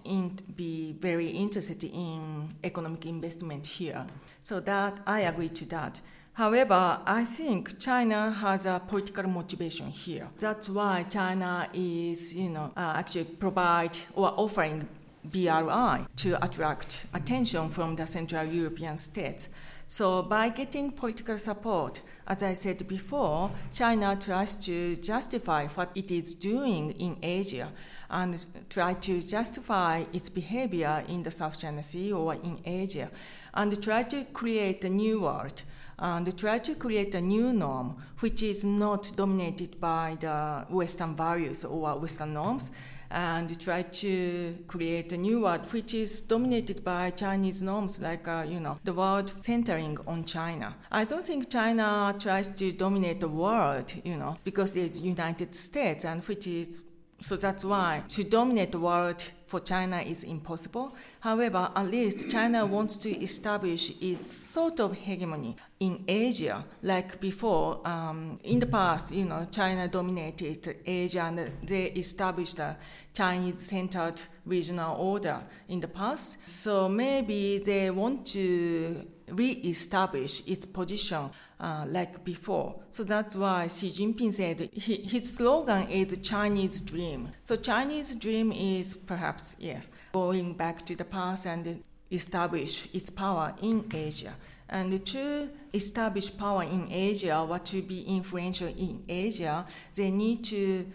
be 0.56 0.96
very 1.00 1.28
interested 1.28 1.82
in 1.84 2.48
economic 2.62 3.06
investment 3.06 3.66
here. 3.66 4.06
So 4.42 4.60
that 4.60 5.00
I 5.06 5.20
agree 5.20 5.48
to 5.50 5.64
that. 5.66 6.00
However, 6.34 7.00
I 7.06 7.24
think 7.24 7.78
China 7.78 8.30
has 8.32 8.66
a 8.66 8.82
political 8.86 9.24
motivation 9.28 9.86
here. 9.86 10.28
That's 10.36 10.68
why 10.68 11.04
China 11.04 11.68
is, 11.72 12.34
you 12.34 12.50
know, 12.50 12.72
uh, 12.76 12.94
actually 12.96 13.24
provide 13.24 13.96
or 14.14 14.34
offering 14.36 14.88
BRI 15.24 16.06
to 16.16 16.44
attract 16.44 17.06
attention 17.14 17.68
from 17.68 17.96
the 17.96 18.06
Central 18.06 18.44
European 18.44 18.98
states. 18.98 19.48
So 19.86 20.22
by 20.22 20.48
getting 20.48 20.90
political 20.90 21.36
support, 21.38 22.00
as 22.26 22.42
I 22.42 22.54
said 22.54 22.88
before, 22.88 23.50
China 23.72 24.16
tries 24.16 24.54
to 24.56 24.96
justify 24.96 25.66
what 25.68 25.90
it 25.94 26.10
is 26.10 26.32
doing 26.32 26.92
in 26.92 27.18
Asia 27.22 27.70
and 28.08 28.44
try 28.70 28.94
to 28.94 29.20
justify 29.20 30.04
its 30.12 30.30
behavior 30.30 31.04
in 31.08 31.22
the 31.22 31.30
South 31.30 31.60
China 31.60 31.82
Sea 31.82 32.12
or 32.12 32.34
in 32.34 32.60
Asia 32.64 33.10
and 33.52 33.82
try 33.82 34.02
to 34.04 34.24
create 34.24 34.84
a 34.84 34.90
new 34.90 35.22
world 35.22 35.62
and 35.98 36.36
try 36.38 36.58
to 36.58 36.74
create 36.74 37.14
a 37.14 37.20
new 37.20 37.52
norm 37.52 37.96
which 38.20 38.42
is 38.42 38.64
not 38.64 39.14
dominated 39.16 39.78
by 39.80 40.16
the 40.18 40.66
Western 40.70 41.14
values 41.14 41.64
or 41.64 41.98
Western 41.98 42.34
norms 42.34 42.72
and 43.10 43.58
try 43.60 43.82
to 43.82 44.56
create 44.66 45.12
a 45.12 45.16
new 45.16 45.42
world 45.42 45.72
which 45.72 45.94
is 45.94 46.20
dominated 46.20 46.84
by 46.84 47.10
Chinese 47.10 47.62
norms, 47.62 48.00
like 48.00 48.26
uh, 48.28 48.44
you 48.46 48.60
know 48.60 48.78
the 48.84 48.92
world 48.92 49.32
centering 49.40 49.98
on 50.06 50.24
China. 50.24 50.74
I 50.90 51.04
don't 51.04 51.24
think 51.24 51.50
China 51.50 52.14
tries 52.18 52.48
to 52.50 52.72
dominate 52.72 53.20
the 53.20 53.28
world, 53.28 53.92
you 54.04 54.16
know, 54.16 54.38
because 54.44 54.72
there's 54.72 55.00
United 55.00 55.54
States, 55.54 56.04
and 56.04 56.22
which 56.24 56.46
is 56.46 56.82
so 57.20 57.36
that's 57.36 57.64
why 57.64 58.02
to 58.08 58.24
dominate 58.24 58.72
the 58.72 58.80
world 58.80 59.22
for 59.54 59.60
China 59.60 59.98
is 59.98 60.24
impossible. 60.24 60.96
However, 61.20 61.70
at 61.76 61.86
least 61.88 62.28
China 62.28 62.66
wants 62.66 62.96
to 62.96 63.10
establish 63.22 63.92
its 64.00 64.32
sort 64.32 64.80
of 64.80 64.96
hegemony 64.96 65.54
in 65.78 66.02
Asia, 66.08 66.64
like 66.82 67.20
before. 67.20 67.80
Um, 67.86 68.40
in 68.42 68.58
the 68.58 68.66
past, 68.66 69.14
you 69.14 69.24
know, 69.24 69.46
China 69.52 69.86
dominated 69.86 70.78
Asia 70.84 71.22
and 71.22 71.52
they 71.62 71.84
established 71.92 72.58
a 72.58 72.76
Chinese-centered 73.12 74.20
regional 74.44 74.96
order 74.96 75.40
in 75.68 75.78
the 75.78 75.86
past. 75.86 76.38
So 76.48 76.88
maybe 76.88 77.58
they 77.58 77.92
want 77.92 78.26
to 78.32 79.06
re-establish 79.28 80.42
its 80.48 80.66
position 80.66 81.30
uh, 81.60 81.84
like 81.88 82.24
before. 82.24 82.80
So 82.90 83.04
that's 83.04 83.34
why 83.34 83.68
Xi 83.68 83.88
Jinping 83.88 84.34
said 84.34 84.68
he, 84.72 84.96
his 84.96 85.36
slogan 85.36 85.88
is 85.88 86.18
Chinese 86.18 86.80
dream. 86.80 87.30
So 87.42 87.56
Chinese 87.56 88.14
dream 88.16 88.52
is 88.52 88.94
perhaps, 88.94 89.56
yes, 89.58 89.90
going 90.12 90.54
back 90.54 90.84
to 90.86 90.96
the 90.96 91.04
past 91.04 91.46
and 91.46 91.82
establish 92.10 92.88
its 92.92 93.10
power 93.10 93.54
in 93.62 93.84
Asia. 93.92 94.34
And 94.68 95.04
to 95.06 95.50
establish 95.72 96.36
power 96.36 96.62
in 96.62 96.88
Asia, 96.90 97.38
or 97.38 97.58
to 97.58 97.82
be 97.82 98.02
influential 98.02 98.68
in 98.68 99.04
Asia, 99.08 99.66
they 99.94 100.10
need 100.10 100.42
to, 100.44 100.86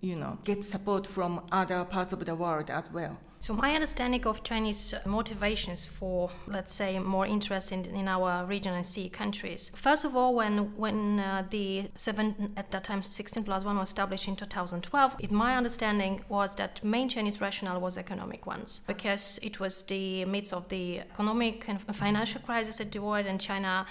you 0.00 0.16
know, 0.16 0.38
get 0.44 0.64
support 0.64 1.06
from 1.06 1.42
other 1.52 1.84
parts 1.84 2.12
of 2.12 2.24
the 2.24 2.34
world 2.34 2.70
as 2.70 2.90
well. 2.90 3.18
So 3.42 3.54
my 3.54 3.74
understanding 3.74 4.26
of 4.26 4.44
Chinese 4.44 4.94
motivations 5.06 5.86
for, 5.86 6.30
let's 6.46 6.74
say, 6.74 6.98
more 6.98 7.24
interest 7.24 7.72
in, 7.72 7.86
in 7.86 8.06
our 8.06 8.44
region 8.44 8.74
and 8.74 8.84
CEE 8.84 9.08
countries. 9.08 9.70
First 9.74 10.04
of 10.04 10.14
all, 10.14 10.34
when 10.34 10.76
when 10.76 11.20
uh, 11.20 11.44
the 11.48 11.88
seven 11.94 12.52
at 12.58 12.70
that 12.70 12.84
time 12.84 13.00
16 13.00 13.44
plus 13.44 13.64
one 13.64 13.78
was 13.78 13.88
established 13.88 14.28
in 14.28 14.36
2012, 14.36 15.16
it, 15.20 15.30
my 15.30 15.56
understanding 15.56 16.20
was 16.28 16.54
that 16.56 16.84
main 16.84 17.08
Chinese 17.08 17.40
rationale 17.40 17.80
was 17.80 17.96
economic 17.96 18.46
ones 18.46 18.82
because 18.86 19.40
it 19.42 19.58
was 19.58 19.84
the 19.84 20.26
midst 20.26 20.52
of 20.52 20.68
the 20.68 21.00
economic 21.00 21.66
and 21.66 21.80
financial 21.96 22.42
crisis 22.42 22.78
at 22.78 22.92
the 22.92 22.98
world, 22.98 23.24
and 23.24 23.40
China, 23.40 23.86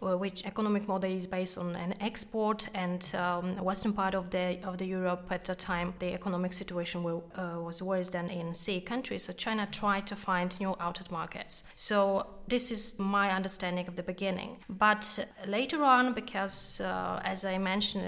uh, 0.00 0.16
which 0.16 0.46
economic 0.46 0.88
model 0.88 1.10
is 1.10 1.26
based 1.26 1.58
on 1.58 1.76
an 1.76 1.92
export, 2.00 2.68
and 2.72 3.14
um, 3.14 3.62
western 3.62 3.92
part 3.92 4.14
of 4.14 4.30
the 4.30 4.58
of 4.64 4.78
the 4.78 4.86
Europe 4.86 5.26
at 5.30 5.44
the 5.44 5.54
time, 5.54 5.92
the 5.98 6.14
economic 6.14 6.54
situation 6.54 7.02
will, 7.02 7.22
uh, 7.36 7.60
was 7.60 7.82
worse 7.82 8.08
than 8.08 8.30
in 8.30 8.54
CEE 8.54 8.80
countries 8.80 8.93
countries. 8.94 9.24
So 9.24 9.32
China 9.32 9.64
tried 9.80 10.06
to 10.06 10.16
find 10.16 10.48
new 10.60 10.74
outlet 10.86 11.10
markets. 11.10 11.54
So 11.74 12.26
this 12.48 12.70
is 12.70 12.98
my 12.98 13.26
understanding 13.38 13.86
of 13.88 13.94
the 13.96 14.02
beginning. 14.02 14.50
But 14.68 15.04
later 15.46 15.80
on, 15.84 16.14
because 16.14 16.80
uh, 16.80 17.20
as 17.24 17.44
I 17.44 17.58
mentioned 17.58 18.04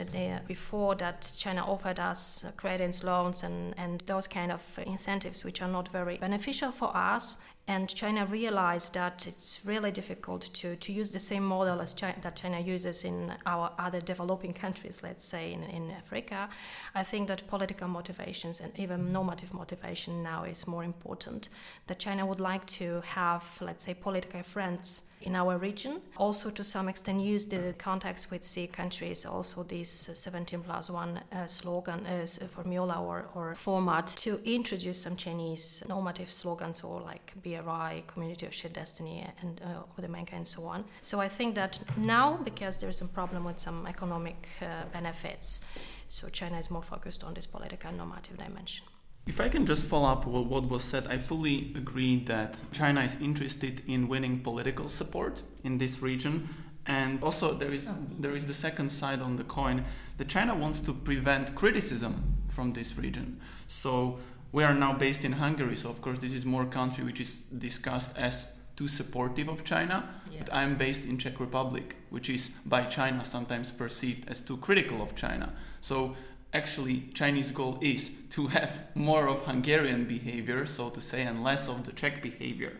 before, 0.46 0.94
that 0.96 1.18
China 1.44 1.62
offered 1.74 2.00
us 2.10 2.20
credits, 2.56 2.98
loans, 3.02 3.42
and, 3.42 3.74
and 3.76 4.02
those 4.06 4.26
kind 4.28 4.52
of 4.52 4.62
incentives, 4.86 5.44
which 5.44 5.62
are 5.62 5.72
not 5.78 5.88
very 5.88 6.16
beneficial 6.18 6.70
for 6.80 6.90
us, 7.14 7.38
and 7.68 7.88
China 7.88 8.24
realized 8.26 8.94
that 8.94 9.26
it's 9.26 9.60
really 9.64 9.90
difficult 9.90 10.42
to, 10.54 10.76
to 10.76 10.92
use 10.92 11.12
the 11.12 11.18
same 11.18 11.44
model 11.44 11.80
as 11.80 11.94
China, 11.94 12.14
that 12.22 12.36
China 12.36 12.60
uses 12.60 13.02
in 13.02 13.34
our 13.44 13.72
other 13.76 14.00
developing 14.00 14.52
countries, 14.52 15.00
let's 15.02 15.24
say 15.24 15.52
in, 15.52 15.64
in 15.64 15.90
Africa. 15.90 16.48
I 16.94 17.02
think 17.02 17.26
that 17.26 17.48
political 17.48 17.88
motivations 17.88 18.60
and 18.60 18.72
even 18.78 19.10
normative 19.10 19.52
motivation 19.52 20.22
now 20.22 20.44
is 20.44 20.68
more 20.68 20.84
important. 20.84 21.48
That 21.88 21.98
China 21.98 22.24
would 22.24 22.40
like 22.40 22.66
to 22.66 23.00
have, 23.00 23.44
let's 23.60 23.84
say, 23.84 23.94
political 23.94 24.44
friends 24.44 25.06
in 25.22 25.34
our 25.34 25.58
region. 25.58 26.00
Also, 26.16 26.50
to 26.50 26.64
some 26.64 26.88
extent, 26.88 27.20
use 27.20 27.46
the 27.46 27.74
contacts 27.78 28.30
with 28.30 28.44
CEE 28.44 28.68
countries, 28.68 29.24
also 29.26 29.62
this 29.62 30.10
17 30.14 30.60
plus 30.60 30.90
1 30.90 31.20
uh, 31.32 31.46
slogan 31.46 32.06
uh, 32.06 32.26
formula 32.26 33.02
or, 33.02 33.26
or 33.34 33.54
format 33.54 34.06
to 34.06 34.40
introduce 34.44 35.02
some 35.02 35.16
Chinese 35.16 35.82
normative 35.88 36.30
slogans 36.30 36.82
or 36.82 37.00
like 37.00 37.32
BRI, 37.42 38.04
Community 38.06 38.46
of 38.46 38.54
Shared 38.54 38.74
Destiny, 38.74 39.26
and 39.42 39.60
uh, 39.64 39.80
of 39.96 40.02
the 40.02 40.08
mankind, 40.08 40.36
and 40.36 40.46
so 40.46 40.66
on. 40.66 40.84
So 41.02 41.20
I 41.20 41.28
think 41.28 41.54
that 41.54 41.80
now, 41.96 42.38
because 42.44 42.80
there 42.80 42.90
is 42.90 43.00
a 43.00 43.06
problem 43.06 43.44
with 43.44 43.58
some 43.58 43.86
economic 43.86 44.48
uh, 44.60 44.84
benefits, 44.92 45.62
so 46.08 46.28
China 46.28 46.58
is 46.58 46.70
more 46.70 46.82
focused 46.82 47.24
on 47.24 47.34
this 47.34 47.46
political 47.46 47.92
normative 47.92 48.36
dimension. 48.36 48.84
If 49.26 49.40
I 49.40 49.48
can 49.48 49.66
just 49.66 49.84
follow 49.84 50.08
up 50.08 50.24
with 50.24 50.46
what 50.46 50.68
was 50.68 50.84
said, 50.84 51.08
I 51.08 51.18
fully 51.18 51.72
agree 51.74 52.20
that 52.26 52.62
China 52.72 53.00
is 53.00 53.20
interested 53.20 53.82
in 53.88 54.06
winning 54.06 54.38
political 54.40 54.88
support 54.88 55.42
in 55.64 55.78
this 55.78 56.00
region. 56.00 56.48
And 56.86 57.20
also, 57.24 57.52
there 57.52 57.72
is, 57.72 57.88
there 58.20 58.36
is 58.36 58.46
the 58.46 58.54
second 58.54 58.90
side 58.90 59.20
on 59.20 59.34
the 59.34 59.42
coin 59.42 59.84
that 60.18 60.28
China 60.28 60.54
wants 60.54 60.78
to 60.80 60.92
prevent 60.92 61.56
criticism 61.56 62.36
from 62.46 62.72
this 62.72 62.96
region. 62.96 63.40
So, 63.66 64.18
we 64.52 64.62
are 64.62 64.72
now 64.72 64.92
based 64.92 65.24
in 65.24 65.32
Hungary, 65.32 65.74
so 65.74 65.90
of 65.90 66.00
course, 66.00 66.20
this 66.20 66.32
is 66.32 66.46
more 66.46 66.64
country 66.64 67.04
which 67.04 67.20
is 67.20 67.40
discussed 67.58 68.16
as 68.16 68.46
too 68.76 68.86
supportive 68.86 69.48
of 69.48 69.64
China. 69.64 70.08
Yeah. 70.30 70.38
But 70.38 70.54
I'm 70.54 70.76
based 70.76 71.04
in 71.04 71.18
Czech 71.18 71.40
Republic, 71.40 71.96
which 72.10 72.30
is 72.30 72.50
by 72.64 72.84
China 72.84 73.24
sometimes 73.24 73.72
perceived 73.72 74.28
as 74.28 74.38
too 74.38 74.58
critical 74.58 75.02
of 75.02 75.16
China. 75.16 75.52
So 75.80 76.14
actually 76.56 77.10
Chinese 77.14 77.50
goal 77.52 77.78
is 77.80 78.12
to 78.30 78.48
have 78.48 78.72
more 78.94 79.28
of 79.28 79.42
Hungarian 79.42 80.04
behavior, 80.06 80.66
so 80.66 80.90
to 80.90 81.00
say, 81.00 81.22
and 81.22 81.44
less 81.44 81.68
of 81.68 81.84
the 81.84 81.92
Czech 81.92 82.22
behavior. 82.22 82.72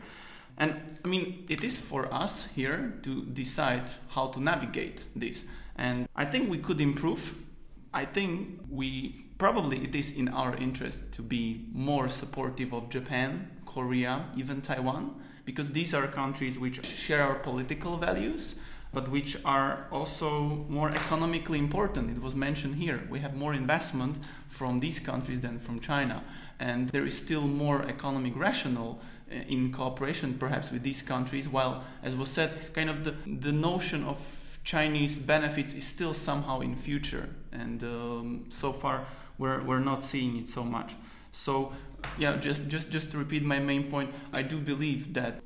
And 0.58 0.70
I 1.04 1.08
mean, 1.08 1.44
it 1.48 1.62
is 1.62 1.78
for 1.78 2.12
us 2.12 2.48
here 2.54 2.94
to 3.02 3.24
decide 3.42 3.90
how 4.08 4.28
to 4.28 4.40
navigate 4.40 5.04
this. 5.14 5.44
And 5.76 6.08
I 6.16 6.24
think 6.24 6.50
we 6.50 6.58
could 6.58 6.80
improve. 6.80 7.36
I 7.92 8.04
think 8.06 8.60
we 8.70 9.26
probably 9.38 9.84
it 9.84 9.94
is 9.94 10.16
in 10.16 10.28
our 10.28 10.56
interest 10.56 11.12
to 11.12 11.22
be 11.22 11.66
more 11.72 12.08
supportive 12.08 12.72
of 12.72 12.88
Japan, 12.88 13.50
Korea, 13.66 14.24
even 14.36 14.62
Taiwan, 14.62 15.14
because 15.44 15.72
these 15.72 15.92
are 15.94 16.06
countries 16.06 16.58
which 16.58 16.84
share 16.84 17.22
our 17.22 17.34
political 17.34 17.96
values 17.98 18.58
but 18.92 19.08
which 19.08 19.36
are 19.44 19.86
also 19.90 20.64
more 20.68 20.90
economically 20.90 21.58
important. 21.58 22.16
It 22.16 22.22
was 22.22 22.34
mentioned 22.34 22.76
here. 22.76 23.06
We 23.10 23.20
have 23.20 23.34
more 23.34 23.52
investment 23.54 24.18
from 24.48 24.80
these 24.80 25.00
countries 25.00 25.40
than 25.40 25.58
from 25.58 25.80
China. 25.80 26.24
And 26.58 26.88
there 26.88 27.04
is 27.04 27.16
still 27.16 27.42
more 27.42 27.82
economic 27.82 28.36
rational 28.36 29.00
uh, 29.30 29.34
in 29.48 29.72
cooperation 29.72 30.34
perhaps 30.34 30.70
with 30.70 30.82
these 30.82 31.02
countries, 31.02 31.48
while, 31.48 31.84
as 32.02 32.16
was 32.16 32.30
said, 32.30 32.72
kind 32.72 32.88
of 32.88 33.04
the, 33.04 33.14
the 33.26 33.52
notion 33.52 34.04
of 34.04 34.58
Chinese 34.64 35.18
benefits 35.18 35.74
is 35.74 35.86
still 35.86 36.14
somehow 36.14 36.60
in 36.60 36.74
future. 36.74 37.28
And 37.52 37.82
um, 37.84 38.46
so 38.48 38.72
far, 38.72 39.06
we're, 39.38 39.62
we're 39.62 39.80
not 39.80 40.04
seeing 40.04 40.36
it 40.38 40.48
so 40.48 40.64
much. 40.64 40.96
So, 41.32 41.72
yeah, 42.18 42.36
just, 42.36 42.68
just, 42.68 42.90
just 42.90 43.10
to 43.10 43.18
repeat 43.18 43.44
my 43.44 43.58
main 43.58 43.90
point, 43.90 44.10
I 44.32 44.42
do 44.42 44.58
believe 44.58 45.12
that 45.14 45.42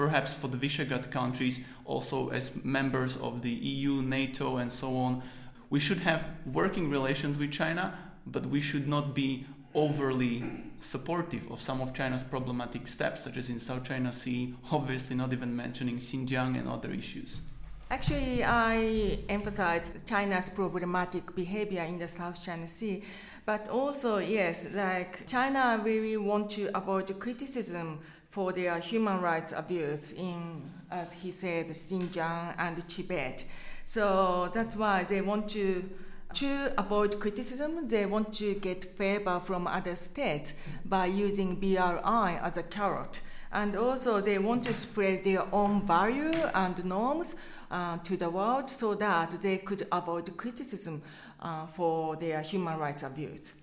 perhaps 0.00 0.32
for 0.32 0.48
the 0.48 0.56
Visegrad 0.56 1.10
countries, 1.10 1.60
also 1.84 2.30
as 2.30 2.44
members 2.64 3.18
of 3.18 3.42
the 3.42 3.50
EU, 3.50 4.00
NATO, 4.00 4.56
and 4.56 4.72
so 4.72 4.96
on, 4.96 5.22
we 5.68 5.78
should 5.78 5.98
have 5.98 6.30
working 6.46 6.88
relations 6.88 7.36
with 7.36 7.50
China, 7.52 7.84
but 8.26 8.46
we 8.46 8.60
should 8.62 8.88
not 8.88 9.14
be 9.14 9.44
overly 9.74 10.42
supportive 10.78 11.44
of 11.52 11.60
some 11.60 11.82
of 11.82 11.92
China's 11.92 12.24
problematic 12.24 12.88
steps, 12.88 13.24
such 13.24 13.36
as 13.36 13.50
in 13.50 13.58
South 13.58 13.84
China 13.84 14.10
Sea, 14.10 14.54
obviously 14.72 15.14
not 15.14 15.34
even 15.34 15.54
mentioning 15.54 15.98
Xinjiang 15.98 16.58
and 16.58 16.66
other 16.66 16.90
issues. 16.92 17.42
Actually, 17.90 18.42
I 18.42 19.18
emphasize 19.28 20.02
China's 20.06 20.48
problematic 20.48 21.34
behavior 21.34 21.82
in 21.82 21.98
the 21.98 22.08
South 22.08 22.42
China 22.42 22.66
Sea, 22.68 23.02
but 23.44 23.68
also, 23.68 24.16
yes, 24.16 24.72
like 24.72 25.26
China 25.26 25.78
really 25.84 26.16
want 26.16 26.48
to 26.50 26.70
avoid 26.74 27.06
criticism 27.20 27.98
for 28.30 28.52
their 28.52 28.78
human 28.78 29.20
rights 29.20 29.52
abuse 29.54 30.12
in, 30.12 30.62
as 30.90 31.12
he 31.12 31.30
said, 31.30 31.68
Xinjiang 31.68 32.54
and 32.58 32.88
Tibet. 32.88 33.44
So 33.84 34.48
that's 34.54 34.76
why 34.76 35.04
they 35.04 35.20
want 35.20 35.48
to 35.50 35.88
to 36.34 36.72
avoid 36.78 37.18
criticism, 37.18 37.88
they 37.88 38.06
want 38.06 38.32
to 38.34 38.54
get 38.54 38.84
favor 38.96 39.40
from 39.40 39.66
other 39.66 39.96
states 39.96 40.54
by 40.84 41.06
using 41.06 41.56
BRI 41.56 42.38
as 42.40 42.56
a 42.56 42.62
carrot. 42.62 43.20
And 43.52 43.74
also, 43.74 44.20
they 44.20 44.38
want 44.38 44.62
to 44.64 44.74
spread 44.74 45.24
their 45.24 45.42
own 45.52 45.84
value 45.84 46.32
and 46.54 46.84
norms 46.84 47.34
uh, 47.68 47.98
to 47.98 48.16
the 48.16 48.30
world 48.30 48.70
so 48.70 48.94
that 48.94 49.32
they 49.42 49.58
could 49.58 49.88
avoid 49.90 50.36
criticism 50.36 51.02
uh, 51.40 51.66
for 51.66 52.14
their 52.14 52.42
human 52.42 52.78
rights 52.78 53.02
abuse. 53.02 53.54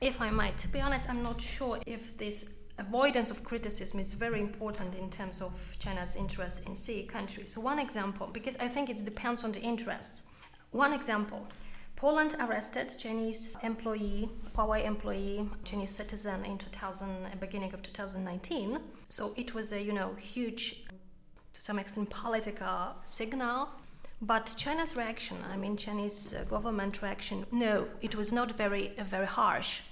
If 0.00 0.20
I 0.20 0.30
might, 0.30 0.56
to 0.58 0.68
be 0.68 0.80
honest, 0.80 1.10
I'm 1.10 1.22
not 1.22 1.42
sure 1.42 1.78
if 1.86 2.16
this 2.16 2.46
avoidance 2.78 3.30
of 3.30 3.44
criticism 3.44 4.00
is 4.00 4.12
very 4.12 4.40
important 4.40 4.94
in 4.94 5.10
terms 5.10 5.40
of 5.40 5.76
China's 5.78 6.16
interest 6.16 6.66
in 6.66 6.74
CEE 6.74 7.04
countries. 7.04 7.52
So, 7.52 7.60
one 7.60 7.78
example, 7.78 8.28
because 8.32 8.56
I 8.56 8.68
think 8.68 8.90
it 8.90 9.04
depends 9.04 9.44
on 9.44 9.52
the 9.52 9.60
interests. 9.60 10.24
One 10.70 10.92
example 10.92 11.46
Poland 11.96 12.34
arrested 12.40 12.92
Chinese 12.98 13.56
employee, 13.62 14.28
Huawei 14.56 14.84
employee, 14.84 15.48
Chinese 15.62 15.90
citizen 15.90 16.44
in 16.44 16.58
2000, 16.58 17.28
beginning 17.40 17.72
of 17.72 17.82
2019. 17.82 18.78
So 19.08 19.32
it 19.36 19.54
was 19.54 19.72
a 19.72 19.80
you 19.80 19.92
know 19.92 20.14
huge, 20.14 20.84
to 21.52 21.60
some 21.60 21.78
extent, 21.78 22.10
political 22.10 22.96
signal. 23.04 23.68
But 24.20 24.54
China's 24.56 24.96
reaction, 24.96 25.36
I 25.52 25.56
mean 25.56 25.76
Chinese 25.76 26.34
uh, 26.34 26.44
government 26.44 27.00
reaction, 27.02 27.46
no, 27.52 27.86
it 28.00 28.14
was 28.16 28.32
not 28.32 28.52
very 28.52 28.92
very 28.98 29.26
harsh. 29.26 29.82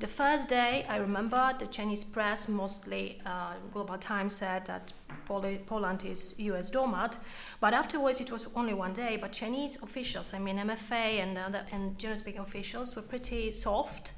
The 0.00 0.06
first 0.06 0.48
day, 0.48 0.86
I 0.88 0.98
remember 0.98 1.54
the 1.58 1.66
Chinese 1.66 2.04
press, 2.04 2.48
mostly 2.48 3.20
uh, 3.26 3.54
Global 3.72 3.98
Times, 3.98 4.36
said 4.36 4.64
that 4.66 4.92
Poland 5.26 6.04
is 6.04 6.36
US 6.38 6.70
doormat, 6.70 7.18
but 7.60 7.74
afterwards 7.74 8.20
it 8.20 8.30
was 8.30 8.46
only 8.54 8.74
one 8.74 8.92
day. 8.92 9.18
But 9.20 9.32
Chinese 9.32 9.82
officials, 9.82 10.34
I 10.34 10.38
mean 10.38 10.56
MFA 10.56 11.20
and 11.20 11.36
other, 11.36 11.66
and 11.72 11.98
generally 11.98 12.18
speaking 12.18 12.40
officials, 12.42 12.94
were 12.94 13.02
pretty 13.02 13.50
soft. 13.50 14.12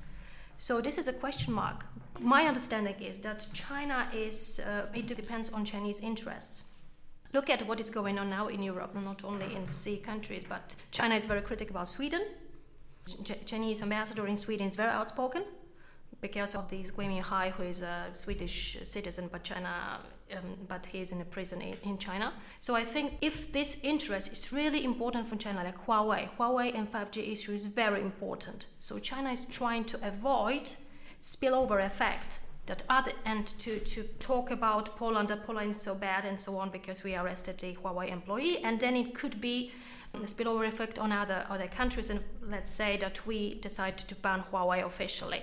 So 0.59 0.83
this 0.83 0.99
is 0.99 1.09
a 1.09 1.15
question 1.15 1.55
mark. 1.55 1.87
My 2.21 2.47
understanding 2.47 2.97
is 3.01 3.19
that 3.21 3.47
China 3.55 4.07
is 4.13 4.61
uh, 4.61 4.85
it 4.95 5.07
depends 5.07 5.51
on 5.51 5.65
Chinese 5.65 6.01
interests. 6.01 6.65
Look 7.33 7.49
at 7.49 7.67
what 7.67 7.81
is 7.81 7.89
going 7.89 8.19
on 8.19 8.29
now 8.29 8.49
in 8.49 8.63
Europe, 8.63 8.95
not 8.95 9.25
only 9.25 9.55
in 9.57 9.67
CEE 9.67 9.97
countries, 9.97 10.45
but 10.47 10.77
China 10.91 11.15
is 11.15 11.25
very 11.25 11.41
critical 11.41 11.77
about 11.77 11.89
Sweden. 11.89 12.21
Ch- 13.25 13.47
Chinese 13.47 13.81
ambassador 13.81 14.27
in 14.27 14.37
Sweden 14.37 14.67
is 14.67 14.77
very 14.77 14.91
outspoken 14.91 15.43
because 16.21 16.55
of 16.55 16.69
this 16.69 16.91
Gui 16.91 17.07
Minhai, 17.07 17.51
who 17.53 17.63
is 17.63 17.83
a 17.83 18.07
Swedish 18.13 18.79
citizen 18.83 19.29
but 19.33 19.43
China, 19.43 20.01
um, 20.37 20.57
but 20.69 20.87
he 20.87 21.01
is 21.01 21.13
in 21.13 21.21
a 21.21 21.25
prison 21.25 21.61
in, 21.63 21.75
in, 21.83 21.99
China. 21.99 22.33
So 22.61 22.75
I 22.75 22.85
think 22.85 23.15
if 23.21 23.53
this 23.53 23.79
interest 23.83 24.33
is 24.33 24.53
really 24.53 24.85
important 24.85 25.27
for 25.27 25.37
China, 25.37 25.65
like 25.65 25.79
Huawei, 25.87 26.29
Huawei 26.37 26.77
and 26.77 26.91
5G 26.91 27.33
issue 27.33 27.53
is 27.53 27.67
very 27.67 28.01
important. 28.01 28.67
So 28.79 28.99
China 28.99 29.31
is 29.31 29.47
trying 29.47 29.85
to 29.85 30.07
avoid 30.07 30.71
spillover 31.23 31.85
effect 31.85 32.41
that 32.67 32.83
other 32.89 33.13
and 33.25 33.47
to, 33.59 33.81
to 33.81 34.03
talk 34.21 34.51
about 34.51 34.97
Poland 34.97 35.29
that 35.29 35.45
Poland 35.45 35.73
is 35.73 35.81
so 35.81 35.95
bad 35.95 36.25
and 36.25 36.39
so 36.39 36.57
on 36.57 36.71
because 36.71 37.03
we 37.03 37.17
arrested 37.17 37.63
a 37.65 37.75
Huawei 37.75 38.13
employee 38.13 38.59
and 38.59 38.79
then 38.79 38.95
it 38.95 39.15
could 39.15 39.41
be 39.41 39.73
a 40.15 40.19
spillover 40.19 40.67
effect 40.67 40.99
on 40.99 41.13
other 41.13 41.45
other 41.49 41.69
countries 41.69 42.11
and 42.11 42.21
let's 42.49 42.71
say 42.71 42.97
that 42.97 43.27
we 43.27 43.55
decide 43.55 43.97
to 43.97 44.15
ban 44.17 44.41
Huawei 44.41 44.85
officially 44.85 45.43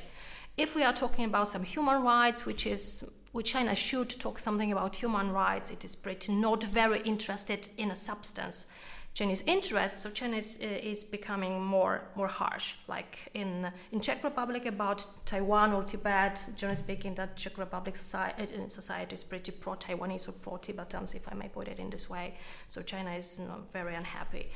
if 0.57 0.75
we 0.75 0.83
are 0.83 0.93
talking 0.93 1.25
about 1.25 1.47
some 1.47 1.63
human 1.63 2.01
rights, 2.03 2.45
which 2.45 2.65
is 2.65 3.05
which 3.31 3.51
China 3.51 3.75
should 3.75 4.09
talk 4.09 4.39
something 4.39 4.71
about 4.71 4.95
human 4.95 5.31
rights, 5.31 5.69
it 5.69 5.85
is 5.85 5.95
pretty 5.95 6.33
not 6.33 6.63
very 6.63 7.01
interested 7.01 7.69
in 7.77 7.91
a 7.91 7.95
substance. 7.95 8.65
Chinese 9.13 9.43
interest, 9.47 10.01
so 10.01 10.11
China 10.11 10.37
is, 10.37 10.59
uh, 10.61 10.65
is 10.65 11.03
becoming 11.03 11.63
more 11.63 12.01
more 12.15 12.27
harsh. 12.27 12.75
Like 12.87 13.29
in 13.33 13.71
in 13.91 13.99
Czech 13.99 14.23
Republic 14.23 14.65
about 14.65 15.05
Taiwan 15.25 15.73
or 15.73 15.83
Tibet, 15.83 16.49
generally 16.55 16.75
speaking, 16.75 17.15
that 17.15 17.35
Czech 17.35 17.57
Republic 17.57 17.95
society, 17.95 18.43
uh, 18.43 18.69
society 18.69 19.15
is 19.15 19.23
pretty 19.23 19.51
pro-Taiwanese 19.51 20.29
or 20.29 20.33
pro-Tibetans, 20.33 21.15
if 21.15 21.31
I 21.31 21.35
may 21.35 21.49
put 21.49 21.67
it 21.67 21.79
in 21.79 21.89
this 21.89 22.09
way. 22.09 22.35
So 22.67 22.81
China 22.81 23.11
is 23.11 23.39
not 23.39 23.71
very 23.71 23.95
unhappy. 23.95 24.49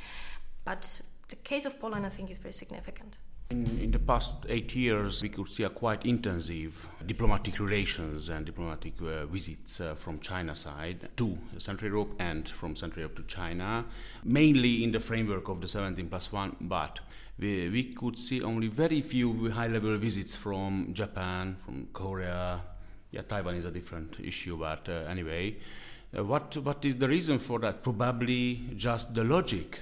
But 0.64 1.02
the 1.30 1.38
case 1.38 1.66
of 1.66 1.80
Poland, 1.80 2.06
I 2.06 2.10
think, 2.10 2.30
is 2.30 2.38
very 2.38 2.54
significant. 2.54 3.18
In, 3.52 3.66
in, 3.82 3.92
the 3.92 4.00
past 4.00 4.46
eight 4.48 4.74
years, 4.76 5.22
we 5.22 5.28
could 5.28 5.50
see 5.50 5.64
a 5.64 5.70
quite 5.70 6.06
intensive 6.06 6.88
diplomatic 7.06 7.60
relations 7.60 8.30
and 8.30 8.46
diplomatic 8.46 8.94
uh, 9.02 9.26
visits 9.26 9.82
uh, 9.82 9.94
from 9.94 10.22
China 10.22 10.56
side 10.56 11.10
to 11.18 11.38
Central 11.58 11.92
Europe 11.92 12.16
and 12.18 12.48
from 12.48 12.78
Central 12.78 13.02
Europe 13.02 13.18
to 13.18 13.24
China, 13.24 13.84
mainly 14.24 14.86
in 14.86 14.94
the 14.94 15.02
framework 15.02 15.50
of 15.50 15.60
the 15.60 15.68
17 15.68 16.08
plus 16.08 16.32
1, 16.32 16.56
but 16.62 17.02
we, 17.40 17.68
we 17.68 17.84
could 17.94 18.18
see 18.18 18.42
only 18.42 18.70
very 18.70 19.02
few 19.02 19.52
high 19.52 19.68
level 19.68 19.98
visits 19.98 20.34
from 20.34 20.94
Japan, 20.94 21.58
from 21.66 21.88
Korea. 21.92 22.62
Yeah, 23.12 23.24
Taiwan 23.24 23.56
is 23.56 23.66
a 23.66 23.72
different 23.72 24.18
issue, 24.24 24.56
but 24.58 24.88
uh, 24.88 25.10
anyway. 25.10 25.58
Uh, 26.18 26.24
what, 26.24 26.56
what 26.58 26.86
is 26.86 26.96
the 26.96 27.08
reason 27.08 27.38
for 27.38 27.60
that? 27.60 27.84
Probably 27.84 28.70
just 28.78 29.14
the 29.14 29.26
logic 29.26 29.80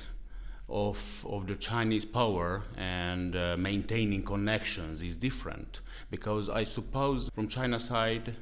of, 0.69 1.25
of 1.27 1.47
the 1.47 1.55
Chinese 1.55 2.05
power 2.05 2.63
and 2.77 3.35
uh, 3.35 3.57
maintaining 3.57 4.23
connections 4.23 5.01
is 5.01 5.17
different 5.17 5.81
because 6.09 6.49
I 6.49 6.63
suppose 6.63 7.29
from 7.33 7.47
China 7.47 7.79
side 7.79 8.35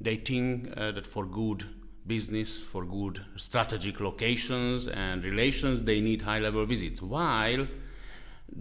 they 0.00 0.16
think 0.16 0.72
uh, 0.76 0.92
that 0.92 1.06
for 1.06 1.24
good 1.24 1.64
business, 2.06 2.62
for 2.62 2.84
good 2.84 3.24
strategic 3.36 4.00
locations 4.00 4.86
and 4.86 5.22
relations, 5.22 5.82
they 5.82 6.00
need 6.00 6.22
high 6.22 6.38
level 6.38 6.64
visits. 6.64 7.02
While 7.02 7.66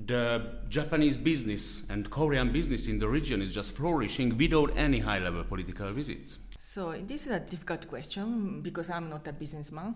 the 0.06 0.60
Japanese 0.68 1.16
business 1.16 1.84
and 1.90 2.10
Korean 2.10 2.52
business 2.52 2.88
in 2.88 3.00
the 3.00 3.08
region 3.08 3.42
is 3.42 3.54
just 3.54 3.76
flourishing 3.76 4.38
without 4.38 4.76
any 4.76 5.00
high 5.00 5.20
level 5.20 5.44
political 5.44 5.92
visits. 5.94 6.40
So, 6.60 6.92
this 6.92 7.26
is 7.26 7.32
a 7.32 7.40
difficult 7.40 7.88
question 7.88 8.62
because 8.62 8.90
I'm 8.90 9.10
not 9.10 9.28
a 9.28 9.34
businessman. 9.34 9.96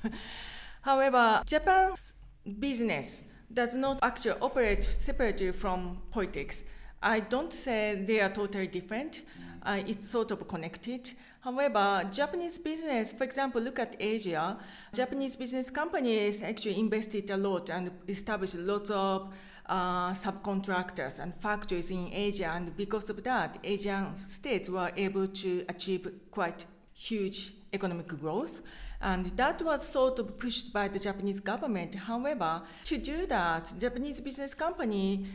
However, 0.82 1.42
Japan's 1.44 2.14
business 2.48 3.24
does 3.52 3.74
not 3.74 3.98
actually 4.02 4.38
operate 4.40 4.84
separately 4.84 5.52
from 5.52 6.02
politics. 6.10 6.64
I 7.02 7.20
don't 7.20 7.52
say 7.52 8.04
they 8.06 8.20
are 8.20 8.30
totally 8.30 8.66
different. 8.66 9.22
Uh, 9.62 9.82
it's 9.86 10.08
sort 10.08 10.30
of 10.30 10.46
connected. 10.48 11.12
However, 11.40 12.08
Japanese 12.10 12.58
business, 12.58 13.12
for 13.12 13.24
example, 13.24 13.60
look 13.60 13.78
at 13.78 13.96
Asia. 14.00 14.58
Japanese 14.92 15.36
business 15.36 15.70
companies 15.70 16.42
actually 16.42 16.78
invested 16.78 17.30
a 17.30 17.36
lot 17.36 17.70
and 17.70 17.90
established 18.08 18.56
lots 18.56 18.90
of 18.90 19.32
uh, 19.66 20.12
subcontractors 20.12 21.18
and 21.18 21.34
factories 21.34 21.90
in 21.90 22.10
Asia, 22.12 22.50
and 22.54 22.76
because 22.76 23.10
of 23.10 23.22
that, 23.24 23.58
Asian 23.62 24.16
states 24.16 24.68
were 24.68 24.90
able 24.96 25.28
to 25.28 25.64
achieve 25.68 26.10
quite 26.30 26.64
huge 26.98 27.52
economic 27.72 28.08
growth. 28.08 28.60
And 29.00 29.26
that 29.36 29.62
was 29.62 29.86
sort 29.86 30.18
of 30.18 30.36
pushed 30.38 30.72
by 30.72 30.88
the 30.88 30.98
Japanese 30.98 31.38
government. 31.38 31.94
However, 31.94 32.62
to 32.84 32.98
do 32.98 33.26
that, 33.26 33.72
Japanese 33.78 34.20
business 34.20 34.54
company 34.54 35.26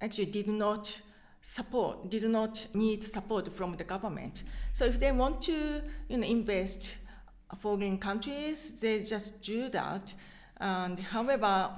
actually 0.00 0.26
did 0.26 0.48
not 0.48 1.02
support, 1.42 2.08
did 2.08 2.24
not 2.24 2.66
need 2.74 3.02
support 3.02 3.52
from 3.52 3.76
the 3.76 3.84
government. 3.84 4.44
So 4.72 4.86
if 4.86 4.98
they 4.98 5.12
want 5.12 5.42
to 5.42 5.82
you 6.08 6.16
know, 6.16 6.26
invest 6.26 6.96
foreign 7.58 7.98
countries, 7.98 8.80
they 8.80 9.02
just 9.02 9.42
do 9.42 9.68
that. 9.68 10.14
And 10.56 10.98
however, 10.98 11.70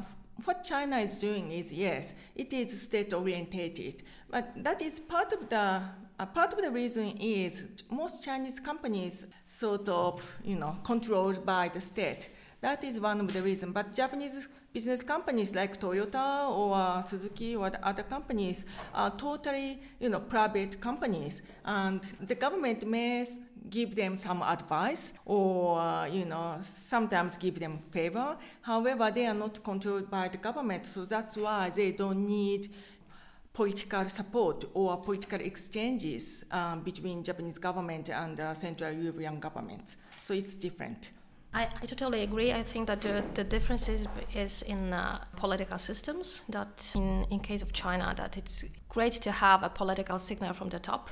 what 0.45 0.63
China 0.63 0.99
is 0.99 1.19
doing 1.19 1.51
is 1.51 1.73
yes, 1.73 2.15
it 2.37 2.53
is 2.53 2.81
state 2.81 3.13
orientated, 3.13 4.05
but 4.31 4.53
that 4.63 4.81
is 4.81 5.01
part 5.01 5.33
of 5.33 5.49
the 5.49 5.83
uh, 6.19 6.27
part 6.27 6.53
of 6.53 6.61
the 6.61 6.71
reason 6.71 7.17
is 7.19 7.83
most 7.91 8.25
Chinese 8.25 8.59
companies 8.59 9.27
sort 9.47 9.89
of 9.89 10.39
you 10.45 10.57
know 10.57 10.77
controlled 10.85 11.45
by 11.47 11.69
the 11.69 11.81
state. 11.81 12.31
That 12.61 12.83
is 12.83 12.99
one 12.99 13.21
of 13.21 13.33
the 13.33 13.41
reasons. 13.41 13.73
But 13.73 13.95
Japanese 13.95 14.49
business 14.73 15.03
companies 15.03 15.55
like 15.55 15.81
Toyota 15.81 16.51
or 16.51 17.03
Suzuki 17.05 17.55
or 17.55 17.71
other 17.83 18.03
companies 18.03 18.65
are 18.93 19.11
totally 19.17 19.81
you 20.01 20.09
know 20.09 20.21
private 20.21 20.81
companies, 20.81 21.43
and 21.65 22.01
the 22.21 22.35
government 22.35 22.87
may 22.87 23.27
give 23.71 23.95
them 23.95 24.17
some 24.17 24.43
advice 24.43 25.13
or 25.25 26.09
you 26.11 26.25
know 26.25 26.57
sometimes 26.61 27.37
give 27.37 27.61
them 27.61 27.79
favor 27.91 28.37
however 28.63 29.11
they 29.11 29.27
are 29.27 29.35
not 29.35 29.63
controlled 29.63 30.09
by 30.11 30.27
the 30.29 30.39
government 30.39 30.87
so 30.87 31.05
that's 31.05 31.37
why 31.37 31.69
they 31.69 31.93
don't 31.93 32.27
need 32.27 32.71
political 33.59 34.09
support 34.09 34.65
or 34.73 34.97
political 34.99 35.41
exchanges 35.41 36.45
um, 36.53 36.81
between 36.85 37.25
Japanese 37.25 37.59
government 37.59 38.09
and 38.09 38.39
uh, 38.39 38.55
Central 38.55 38.93
European 38.93 39.41
governments. 39.41 39.97
So 40.21 40.33
it's 40.33 40.55
different. 40.55 41.11
I, 41.53 41.65
I, 41.83 41.87
totally 41.87 42.23
agree. 42.23 42.53
I 42.53 42.63
think 42.63 42.87
that 42.87 43.01
the, 43.35 43.43
difference 43.43 43.89
is, 43.89 44.07
is 44.33 44.63
in 44.63 44.93
uh, 44.93 45.25
political 45.35 45.79
systems. 45.79 46.43
That 46.49 46.93
in, 46.95 47.27
in 47.31 47.41
case 47.41 47.63
of 47.63 47.73
China, 47.73 48.15
that 48.17 48.37
it's 48.37 48.65
great 48.89 49.15
to 49.23 49.33
have 49.33 49.65
a 49.65 49.71
political 49.71 50.19
signal 50.21 50.53
from 50.53 50.69
the 50.69 50.79
top. 50.79 51.11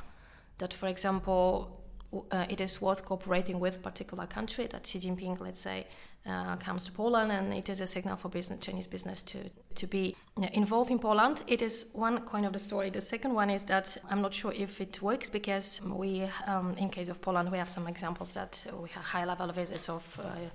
That, 0.58 0.72
for 0.72 0.86
example, 0.86 1.82
uh, 2.30 2.46
it 2.48 2.60
is 2.60 2.80
worth 2.80 3.04
cooperating 3.04 3.58
with 3.58 3.82
particular 3.82 4.26
country. 4.26 4.68
That 4.68 4.86
Xi 4.86 5.00
Jinping, 5.00 5.40
let's 5.40 5.58
say, 5.58 5.88
uh, 6.28 6.56
comes 6.56 6.84
to 6.86 6.92
Poland, 6.92 7.30
and 7.30 7.54
it 7.54 7.68
is 7.68 7.80
a 7.80 7.86
signal 7.86 8.16
for 8.16 8.28
business, 8.28 8.60
Chinese 8.60 8.86
business 8.86 9.22
to 9.22 9.38
to 9.74 9.86
be 9.86 10.16
involved 10.52 10.90
in 10.90 10.98
Poland. 10.98 11.42
It 11.46 11.62
is 11.62 11.86
one 11.92 12.20
coin 12.20 12.44
of 12.44 12.52
the 12.52 12.58
story. 12.58 12.90
The 12.90 13.00
second 13.00 13.34
one 13.34 13.50
is 13.50 13.64
that 13.64 13.96
I'm 14.10 14.22
not 14.22 14.34
sure 14.34 14.52
if 14.52 14.80
it 14.80 15.02
works 15.02 15.28
because 15.30 15.82
we, 15.84 16.30
um, 16.46 16.74
in 16.78 16.88
case 16.88 17.10
of 17.10 17.20
Poland, 17.20 17.50
we 17.50 17.58
have 17.58 17.68
some 17.68 17.86
examples 17.86 18.32
that 18.32 18.66
we 18.82 18.88
have 18.90 19.04
high-level 19.04 19.52
visits 19.52 19.88
of. 19.88 20.18
Uh, 20.18 20.50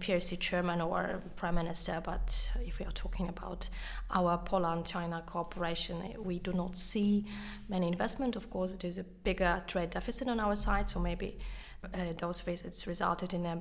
PRC 0.00 0.38
chairman 0.38 0.80
or 0.80 1.20
prime 1.34 1.56
minister, 1.56 2.00
but 2.04 2.52
if 2.64 2.78
we 2.78 2.86
are 2.86 2.92
talking 2.92 3.28
about 3.28 3.68
our 4.10 4.38
Poland-China 4.38 5.22
cooperation, 5.26 6.14
we 6.24 6.38
do 6.38 6.52
not 6.52 6.76
see 6.76 7.26
many 7.68 7.88
investment. 7.88 8.36
Of 8.36 8.48
course, 8.48 8.76
there's 8.76 8.98
a 8.98 9.04
bigger 9.24 9.62
trade 9.66 9.90
deficit 9.90 10.28
on 10.28 10.40
our 10.40 10.54
side, 10.54 10.88
so 10.88 11.00
maybe 11.00 11.38
uh, 11.82 12.12
those 12.18 12.40
visits 12.40 12.86
resulted 12.86 13.34
in 13.34 13.46
a 13.46 13.60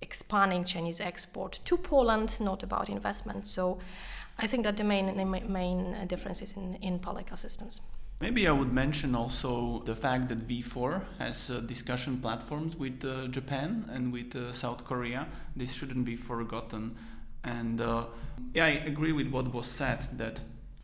expanding 0.00 0.64
Chinese 0.64 1.00
export 1.00 1.60
to 1.64 1.76
Poland, 1.76 2.40
not 2.40 2.62
about 2.62 2.88
investment. 2.88 3.46
So 3.46 3.78
I 4.38 4.46
think 4.46 4.64
that 4.64 4.76
the 4.76 4.84
main, 4.84 5.16
the 5.16 5.24
main 5.24 6.06
difference 6.06 6.42
is 6.42 6.56
in, 6.56 6.76
in 6.76 6.98
political 6.98 7.36
systems. 7.36 7.80
Maybe 8.20 8.46
I 8.48 8.52
would 8.52 8.72
mention 8.72 9.14
also 9.14 9.82
the 9.84 9.94
fact 9.94 10.28
that 10.28 10.48
V4 10.48 11.02
has 11.18 11.50
uh, 11.50 11.60
discussion 11.60 12.18
platforms 12.20 12.76
with 12.76 13.04
uh, 13.04 13.26
Japan 13.28 13.84
and 13.92 14.12
with 14.12 14.34
uh, 14.36 14.52
South 14.52 14.84
Korea. 14.84 15.26
This 15.56 15.72
shouldn't 15.74 16.04
be 16.04 16.16
forgotten. 16.16 16.96
And 17.42 17.80
uh, 17.80 18.06
yeah, 18.54 18.64
I 18.64 18.82
agree 18.86 19.12
with 19.12 19.28
what 19.28 19.52
was 19.52 19.66
said 19.66 20.06
that 20.16 20.40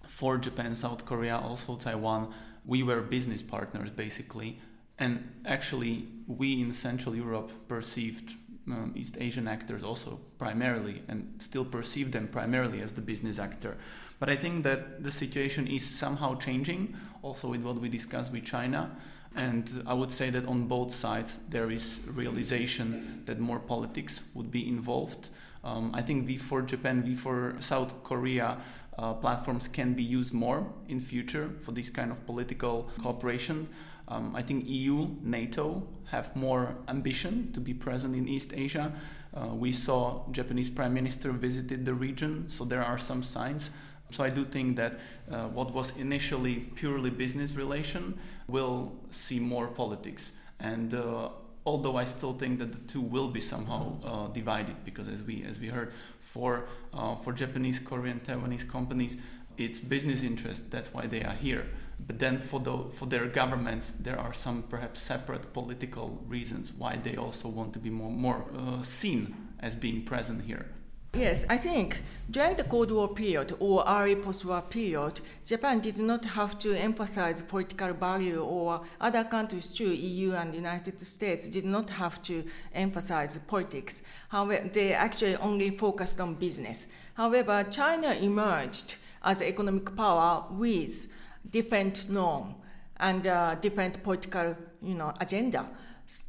for 0.06 0.38
Japan, 0.38 0.74
South 0.74 1.06
Korea, 1.06 1.38
also 1.38 1.76
Taiwan, 1.76 2.32
we 2.66 2.82
were 2.82 3.00
business 3.00 3.42
partners 3.42 3.90
basically. 3.90 4.58
And 4.98 5.40
actually, 5.46 6.08
we 6.26 6.60
in 6.60 6.72
Central 6.72 7.16
Europe 7.16 7.50
perceived 7.68 8.34
um, 8.68 8.92
East 8.94 9.16
Asian 9.20 9.48
actors 9.48 9.82
also 9.82 10.20
primarily 10.38 11.02
and 11.08 11.34
still 11.38 11.64
perceive 11.64 12.12
them 12.12 12.28
primarily 12.28 12.80
as 12.80 12.92
the 12.92 13.00
business 13.00 13.38
actor. 13.38 13.76
But 14.18 14.28
I 14.28 14.36
think 14.36 14.64
that 14.64 15.02
the 15.02 15.10
situation 15.10 15.66
is 15.66 15.84
somehow 15.88 16.36
changing, 16.36 16.94
also 17.22 17.48
with 17.48 17.62
what 17.62 17.76
we 17.76 17.88
discussed 17.88 18.32
with 18.32 18.44
China. 18.44 18.96
And 19.34 19.82
I 19.86 19.94
would 19.94 20.10
say 20.10 20.30
that 20.30 20.46
on 20.46 20.66
both 20.66 20.92
sides 20.92 21.38
there 21.48 21.70
is 21.70 22.00
realization 22.06 23.22
that 23.26 23.38
more 23.38 23.60
politics 23.60 24.22
would 24.34 24.50
be 24.50 24.68
involved. 24.68 25.30
Um, 25.62 25.92
I 25.94 26.02
think 26.02 26.26
V4 26.26 26.66
Japan, 26.66 27.02
V4 27.02 27.62
South 27.62 28.02
Korea 28.02 28.58
uh, 28.98 29.14
platforms 29.14 29.68
can 29.68 29.94
be 29.94 30.02
used 30.02 30.32
more 30.32 30.66
in 30.88 31.00
future 31.00 31.50
for 31.60 31.72
this 31.72 31.90
kind 31.90 32.10
of 32.10 32.26
political 32.26 32.90
cooperation. 33.00 33.68
Um, 34.10 34.34
I 34.34 34.42
think 34.42 34.64
EU, 34.66 35.08
NATO 35.22 35.86
have 36.06 36.34
more 36.34 36.76
ambition 36.88 37.52
to 37.52 37.60
be 37.60 37.72
present 37.72 38.16
in 38.16 38.26
East 38.26 38.52
Asia. 38.52 38.92
Uh, 39.32 39.46
we 39.46 39.72
saw 39.72 40.28
Japanese 40.32 40.68
Prime 40.68 40.92
Minister 40.92 41.30
visited 41.30 41.84
the 41.84 41.94
region, 41.94 42.50
so 42.50 42.64
there 42.64 42.82
are 42.82 42.98
some 42.98 43.22
signs. 43.22 43.70
So 44.10 44.24
I 44.24 44.30
do 44.30 44.44
think 44.44 44.76
that 44.76 44.98
uh, 45.30 45.44
what 45.48 45.72
was 45.72 45.96
initially 45.96 46.56
purely 46.74 47.10
business 47.10 47.54
relation 47.54 48.18
will 48.48 48.92
see 49.10 49.38
more 49.38 49.68
politics. 49.68 50.32
And 50.58 50.92
uh, 50.92 51.28
although 51.64 51.96
I 51.96 52.04
still 52.04 52.32
think 52.32 52.58
that 52.58 52.72
the 52.72 52.92
two 52.92 53.00
will 53.00 53.28
be 53.28 53.38
somehow 53.38 54.00
uh, 54.04 54.28
divided, 54.32 54.84
because 54.84 55.08
as 55.08 55.22
we 55.22 55.44
as 55.44 55.60
we 55.60 55.68
heard, 55.68 55.92
for 56.18 56.66
uh, 56.92 57.14
for 57.14 57.32
Japanese, 57.32 57.78
Korean, 57.78 58.20
Taiwanese 58.20 58.68
companies, 58.68 59.16
it's 59.56 59.78
business 59.78 60.22
interest. 60.24 60.70
That's 60.70 60.92
why 60.92 61.06
they 61.06 61.22
are 61.22 61.34
here. 61.34 61.66
But 62.06 62.18
then 62.18 62.38
for, 62.38 62.60
the, 62.60 62.90
for 62.90 63.06
their 63.06 63.26
governments, 63.26 63.90
there 63.90 64.18
are 64.18 64.32
some 64.32 64.62
perhaps 64.62 65.00
separate 65.00 65.52
political 65.52 66.22
reasons 66.26 66.72
why 66.72 66.96
they 66.96 67.16
also 67.16 67.48
want 67.48 67.72
to 67.74 67.78
be 67.78 67.90
more, 67.90 68.10
more 68.10 68.44
uh, 68.56 68.82
seen 68.82 69.34
as 69.60 69.74
being 69.74 70.02
present 70.04 70.44
here. 70.44 70.66
Yes, 71.14 71.44
I 71.50 71.56
think 71.56 72.02
during 72.30 72.54
the 72.54 72.62
Cold 72.62 72.92
War 72.92 73.08
period 73.08 73.56
or 73.58 73.84
early 73.84 74.14
post-war 74.14 74.62
period, 74.62 75.20
Japan 75.44 75.80
did 75.80 75.98
not 75.98 76.24
have 76.24 76.56
to 76.60 76.72
emphasize 76.72 77.42
political 77.42 77.92
value, 77.94 78.40
or 78.40 78.82
other 79.00 79.24
countries 79.24 79.66
too, 79.66 79.92
EU 79.92 80.34
and 80.34 80.54
United 80.54 81.00
States 81.00 81.48
did 81.48 81.64
not 81.64 81.90
have 81.90 82.22
to 82.22 82.44
emphasize 82.72 83.36
politics. 83.38 84.02
However, 84.28 84.70
they 84.72 84.92
actually 84.92 85.34
only 85.36 85.70
focused 85.70 86.20
on 86.20 86.34
business. 86.34 86.86
However, 87.14 87.64
China 87.64 88.12
emerged 88.14 88.94
as 89.24 89.42
economic 89.42 89.96
power 89.96 90.44
with 90.48 91.08
different 91.48 92.08
norm 92.08 92.54
and 92.98 93.26
uh, 93.26 93.54
different 93.56 94.02
political 94.02 94.56
you 94.82 94.94
know 94.94 95.12
agenda. 95.20 95.68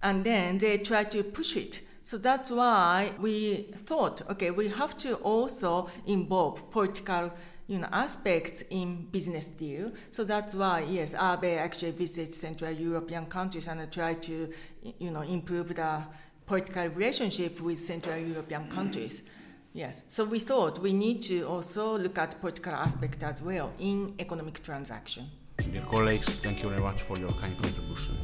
And 0.04 0.24
then 0.24 0.60
they 0.60 0.78
try 0.78 1.06
to 1.06 1.24
push 1.24 1.58
it. 1.58 1.82
So 2.04 2.17
that's 2.17 2.52
why 2.52 3.13
we 3.19 3.67
thought 3.74 4.21
okay 4.32 4.52
we 4.52 4.69
have 4.69 4.97
to 5.00 5.15
also 5.15 5.89
involve 6.06 6.71
political 6.71 7.32
you 7.67 7.80
know 7.80 7.88
aspects 7.91 8.63
in 8.69 9.08
business 9.12 9.50
deal. 9.50 9.91
So 10.12 10.24
that's 10.24 10.56
why 10.56 10.82
yes 10.82 11.13
abe 11.13 11.58
actually 11.58 11.91
visits 11.91 12.38
central 12.38 12.71
european 12.71 13.26
countries 13.26 13.67
and 13.67 13.91
try 13.91 14.15
to 14.15 14.50
you 15.00 15.12
know 15.12 15.21
improve 15.21 15.76
the 15.76 16.04
political 16.45 16.88
relationship 16.89 17.62
with 17.62 17.80
central 17.80 18.17
european 18.17 18.67
countries 18.67 19.24
Yes. 19.74 20.04
So 20.10 20.26
we 20.26 20.40
thought 20.40 20.80
we 20.80 20.94
need 20.94 21.22
to 21.24 21.44
also 21.44 21.98
look 21.98 22.18
at 22.18 22.40
political 22.42 22.74
aspect 22.74 23.24
as 23.24 23.42
well 23.42 23.72
in 23.80 24.14
economic 24.20 24.62
transaction. 24.64 25.30
Dear 25.58 25.84
colleagues, 25.84 26.40
thank 26.40 26.62
you 26.62 26.70
very 26.70 26.82
much 26.82 27.02
for 27.04 27.18
your 27.18 27.32
kind 27.34 27.56
contribution. 27.62 28.18